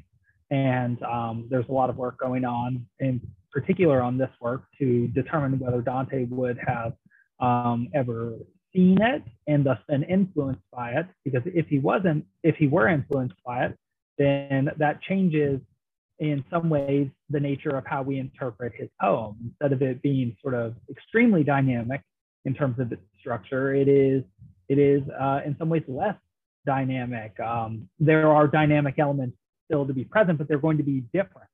[0.51, 5.07] And um, there's a lot of work going on, in particular on this work, to
[5.09, 6.93] determine whether Dante would have
[7.39, 8.33] um, ever
[8.73, 11.07] seen it and thus been influenced by it.
[11.23, 13.77] Because if he wasn't, if he were influenced by it,
[14.17, 15.59] then that changes
[16.19, 19.35] in some ways the nature of how we interpret his poem.
[19.43, 22.01] Instead of it being sort of extremely dynamic,
[22.45, 23.73] in terms of its structure.
[23.73, 24.23] It is
[24.69, 26.15] it is uh, in some ways less
[26.65, 27.39] dynamic.
[27.39, 31.49] Um, there are dynamic elements still to be present, but they're going to be different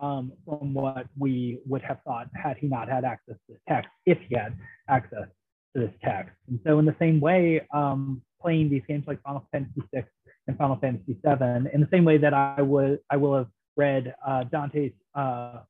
[0.00, 3.88] um, from what we would have thought had he not had access to this text,
[4.06, 4.56] if he had
[4.88, 5.26] access
[5.74, 6.34] to this text.
[6.48, 10.04] And so, in the same way, um, playing these games like Final Fantasy VI
[10.46, 14.14] and Final Fantasy VII, in the same way that I would I will have read
[14.26, 15.60] uh, Dante's uh,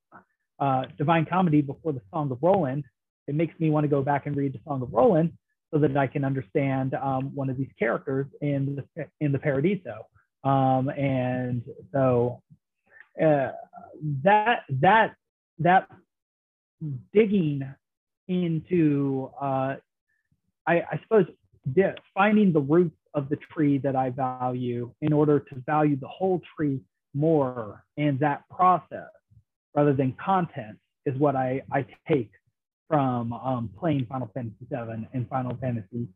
[0.59, 2.83] uh Divine Comedy before the Song of Roland,
[3.27, 5.33] it makes me want to go back and read the Song of Roland
[5.75, 10.07] so that I can understand um, one of these characters in the in the Paradiso.
[10.45, 12.41] Um, and so
[13.21, 13.51] uh,
[14.23, 15.15] that that
[15.59, 15.89] that
[17.13, 17.61] digging
[18.29, 19.75] into uh,
[20.65, 21.25] I, I suppose
[22.13, 26.41] finding the roots of the tree that I value in order to value the whole
[26.55, 26.79] tree
[27.13, 29.09] more and that process
[29.73, 32.31] rather than content is what I, I take
[32.87, 36.07] from um, playing Final Fantasy VII and Final Fantasy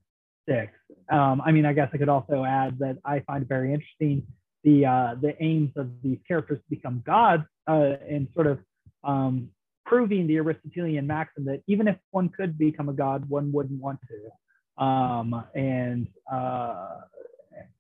[0.48, 0.70] VI.
[1.10, 4.26] Um, I mean, I guess I could also add that I find very interesting
[4.64, 8.60] the uh, the aims of these characters to become gods uh, and sort of
[9.04, 9.50] um,
[9.86, 14.00] proving the Aristotelian maxim that even if one could become a god, one wouldn't want
[14.08, 14.84] to.
[14.84, 17.02] Um, and uh,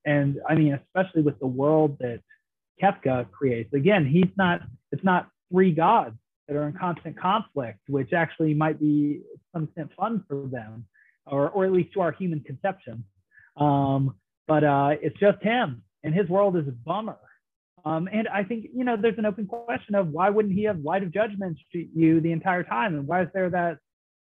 [0.06, 2.22] and I mean, especially with the world that
[2.82, 3.74] Kefka creates.
[3.74, 4.62] Again, he's not.
[4.92, 6.16] It's not three gods
[6.50, 9.22] that are in constant conflict, which actually might be
[9.54, 10.86] some extent fun for them,
[11.28, 13.04] or, or at least to our human conception.
[13.56, 14.16] Um,
[14.47, 17.20] but uh, it's just him, and his world is a bummer.
[17.86, 20.80] Um, and I think you know there's an open question of why wouldn't he have
[20.80, 23.78] light of judgment to you the entire time, and why is there that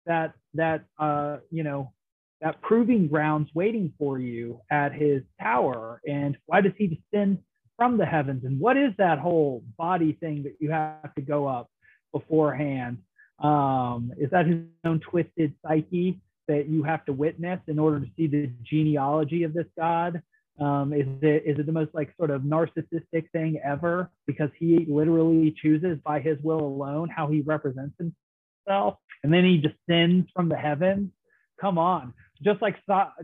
[0.08, 1.94] that that uh, you know
[2.42, 7.38] that proving grounds waiting for you at his tower, and why does he descend
[7.78, 11.48] from the heavens, and what is that whole body thing that you have to go
[11.48, 11.70] up?
[12.16, 12.98] Beforehand?
[13.40, 18.06] Um, is that his own twisted psyche that you have to witness in order to
[18.16, 20.22] see the genealogy of this God?
[20.58, 24.86] Um, is it is it the most like sort of narcissistic thing ever because he
[24.88, 30.48] literally chooses by his will alone how he represents himself, and then he descends from
[30.48, 31.12] the heavens?
[31.60, 32.78] Come on, just like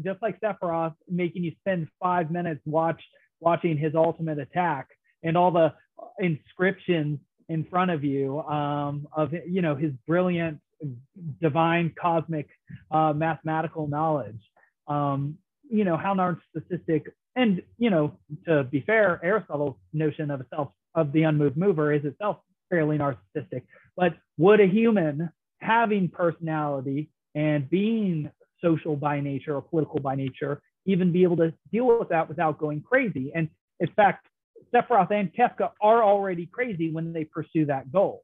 [0.03, 3.01] just like Sephiroth making you spend five minutes watch
[3.39, 4.89] watching his ultimate attack
[5.23, 5.73] and all the
[6.19, 7.19] inscriptions
[7.49, 10.59] in front of you um, of you know his brilliant
[11.41, 12.49] divine cosmic
[12.91, 14.39] uh, mathematical knowledge.
[14.87, 15.37] Um,
[15.69, 18.13] you know how narcissistic and you know
[18.45, 22.37] to be fair aristotle's notion of self of the unmoved mover is itself
[22.69, 23.63] fairly narcissistic.
[23.95, 25.29] But would a human
[25.59, 28.31] having personality and being
[28.61, 32.57] social by nature or political by nature even be able to deal with that without
[32.57, 33.31] going crazy?
[33.33, 34.27] And in fact
[34.73, 38.23] Sephiroth and Kefka are already crazy when they pursue that goal.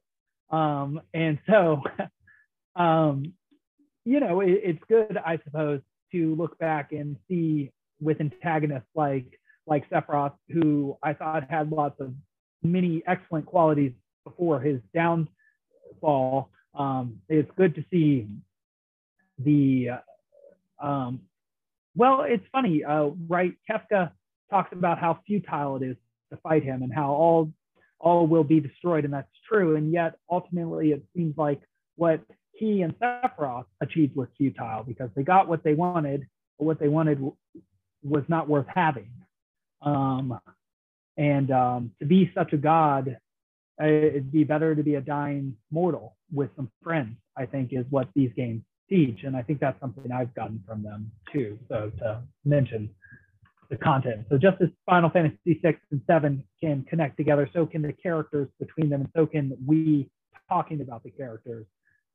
[0.50, 1.82] Um, and so,
[2.76, 3.34] um,
[4.04, 5.80] you know, it, it's good, I suppose,
[6.12, 12.00] to look back and see with antagonists like like Sephiroth, who I thought had lots
[12.00, 12.14] of
[12.62, 13.92] many excellent qualities
[14.24, 16.50] before his downfall.
[16.74, 18.28] Um, it's good to see
[19.38, 19.90] the
[20.80, 21.20] uh, um,
[21.94, 22.22] well.
[22.22, 23.52] It's funny, uh, right?
[23.70, 24.12] Kefka
[24.50, 25.96] talks about how futile it is
[26.30, 27.52] to fight him and how all
[28.00, 29.76] all will be destroyed, and that's true.
[29.76, 31.60] And yet, ultimately, it seems like
[31.96, 32.20] what
[32.52, 36.26] he and Sephiroth achieved was futile because they got what they wanted,
[36.58, 37.20] but what they wanted
[38.02, 39.10] was not worth having.
[39.82, 40.38] Um,
[41.16, 43.18] and um, to be such a god,
[43.80, 47.16] uh, it'd be better to be a dying mortal with some friends.
[47.36, 50.82] I think is what these games teach, and I think that's something I've gotten from
[50.82, 51.58] them too.
[51.68, 52.90] So to mention
[53.70, 54.26] the content.
[54.30, 58.48] So just as Final Fantasy six and seven can connect together, so can the characters
[58.58, 60.10] between them, and so can we
[60.48, 61.66] talking about the characters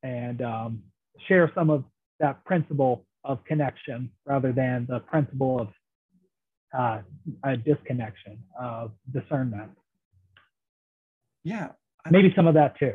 [0.02, 0.82] and um,
[1.28, 1.84] share some of
[2.20, 5.68] that principle of connection rather than the principle of
[6.78, 7.02] uh,
[7.44, 9.72] a disconnection of discernment.
[11.44, 11.70] Yeah,
[12.06, 12.94] I maybe some of that too.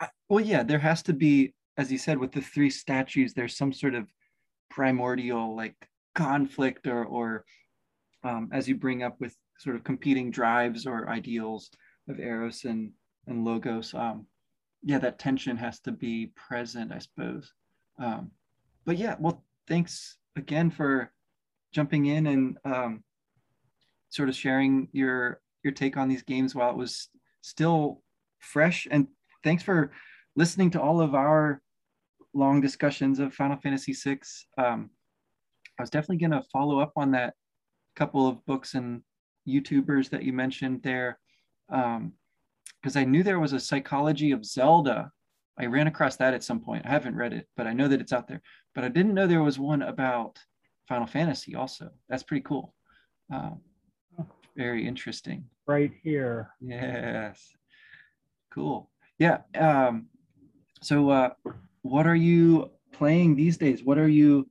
[0.00, 3.56] I, well, yeah, there has to be, as you said, with the three statues, there's
[3.56, 4.08] some sort of
[4.70, 5.76] primordial like
[6.14, 7.44] conflict or or
[8.24, 11.70] um, as you bring up with sort of competing drives or ideals
[12.08, 12.92] of eros and
[13.26, 14.26] and logos um,
[14.82, 17.52] yeah that tension has to be present i suppose
[17.98, 18.30] um,
[18.84, 21.12] but yeah well thanks again for
[21.72, 23.04] jumping in and um,
[24.08, 27.08] sort of sharing your your take on these games while it was
[27.42, 28.02] still
[28.38, 29.06] fresh and
[29.44, 29.92] thanks for
[30.36, 31.60] listening to all of our
[32.34, 34.20] long discussions of final fantasy VI.
[34.58, 34.90] Um,
[35.78, 37.34] I was definitely going to follow up on that
[38.00, 39.02] couple of books and
[39.46, 41.18] YouTubers that you mentioned there,
[41.68, 45.12] because um, I knew there was a psychology of Zelda.
[45.58, 46.86] I ran across that at some point.
[46.86, 48.40] I haven't read it, but I know that it's out there.
[48.74, 50.38] But I didn't know there was one about
[50.88, 51.90] Final Fantasy also.
[52.08, 52.72] That's pretty cool.
[53.30, 53.60] Um,
[54.56, 55.44] very interesting.
[55.66, 56.48] Right here.
[56.58, 57.54] Yes.
[58.50, 58.88] Cool.
[59.18, 59.40] Yeah.
[59.54, 60.06] Um,
[60.80, 61.30] so, uh,
[61.82, 63.84] what are you playing these days?
[63.84, 64.48] What are you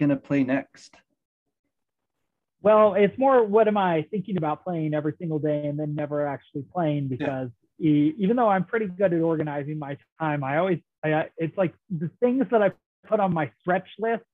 [0.00, 0.96] going to play next?
[2.66, 6.26] Well, it's more what am I thinking about playing every single day and then never
[6.26, 7.48] actually playing because
[7.78, 8.10] yeah.
[8.18, 12.10] even though I'm pretty good at organizing my time, I always, I, it's like the
[12.18, 12.72] things that I
[13.08, 14.24] put on my stretch list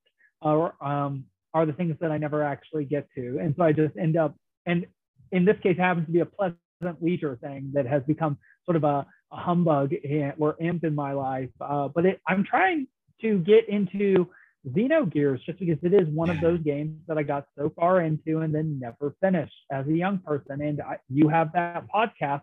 [0.41, 3.37] are, um, are the things that I never actually get to.
[3.39, 4.87] And so I just end up, and
[5.31, 8.77] in this case, it happens to be a pleasant leisure thing that has become sort
[8.77, 9.93] of a, a humbug
[10.39, 11.51] or imp in my life.
[11.61, 12.87] Uh, but it, I'm trying
[13.21, 14.27] to get into
[14.69, 18.41] Xenogears, just because it is one of those games that I got so far into
[18.41, 20.61] and then never finished as a young person.
[20.63, 22.43] And I, you have that podcast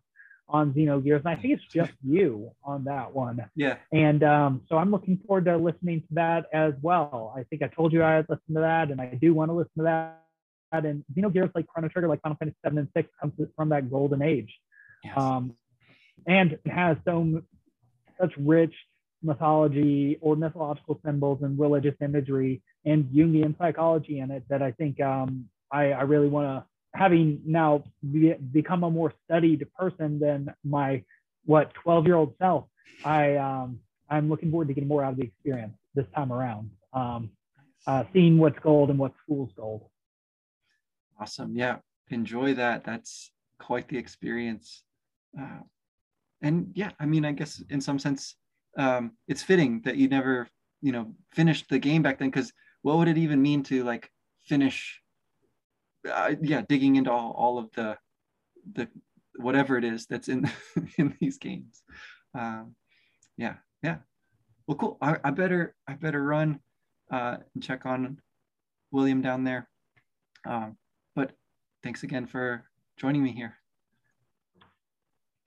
[0.49, 3.45] on Xenogears, and I think it's just you on that one.
[3.55, 3.77] Yeah.
[3.93, 7.33] And um, so I'm looking forward to listening to that as well.
[7.37, 9.53] I think I told you I had listened to that, and I do want to
[9.53, 10.23] listen to that.
[10.71, 14.21] And Xenogears, like Chrono Trigger, like Final Fantasy 7 and 6, comes from that golden
[14.21, 14.53] age.
[15.03, 15.17] Yes.
[15.17, 15.53] Um,
[16.27, 17.41] and has so
[18.19, 18.73] such rich
[19.21, 25.01] mythology or mythological symbols and religious imagery and Jungian psychology in it that I think
[25.01, 26.65] um, I, I, really want to,
[26.97, 31.03] having now be, become a more studied person than my
[31.45, 32.65] what 12 year old self,
[33.03, 36.71] I um, I'm looking forward to getting more out of the experience this time around.
[36.93, 37.31] Um,
[37.87, 39.83] uh, seeing what's gold and what's fool's gold.
[41.19, 41.55] Awesome.
[41.55, 41.77] Yeah.
[42.09, 42.83] Enjoy that.
[42.83, 44.83] That's quite the experience.
[45.39, 45.59] Uh,
[46.41, 48.35] and yeah, I mean, I guess in some sense,
[48.77, 50.47] um, it's fitting that you never
[50.81, 54.11] you know finished the game back then because what would it even mean to like
[54.43, 55.01] finish
[56.09, 57.97] uh, yeah digging into all, all of the
[58.73, 58.87] the
[59.35, 60.49] whatever it is that's in
[60.97, 61.83] in these games?
[62.37, 62.75] Um,
[63.37, 63.97] yeah yeah.
[64.67, 64.97] Well cool.
[65.01, 66.59] I, I better i better run
[67.11, 68.19] uh, and check on
[68.91, 69.67] william down there.
[70.47, 70.77] Um,
[71.15, 71.31] but
[71.83, 72.63] thanks again for
[72.97, 73.58] joining me here.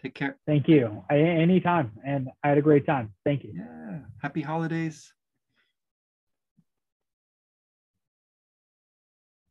[0.02, 0.36] Take care.
[0.46, 1.04] Thank you.
[1.08, 1.92] I, anytime.
[2.04, 3.12] And I had a great time.
[3.24, 3.52] Thank you.
[3.56, 4.00] Yeah.
[4.20, 5.12] Happy holidays.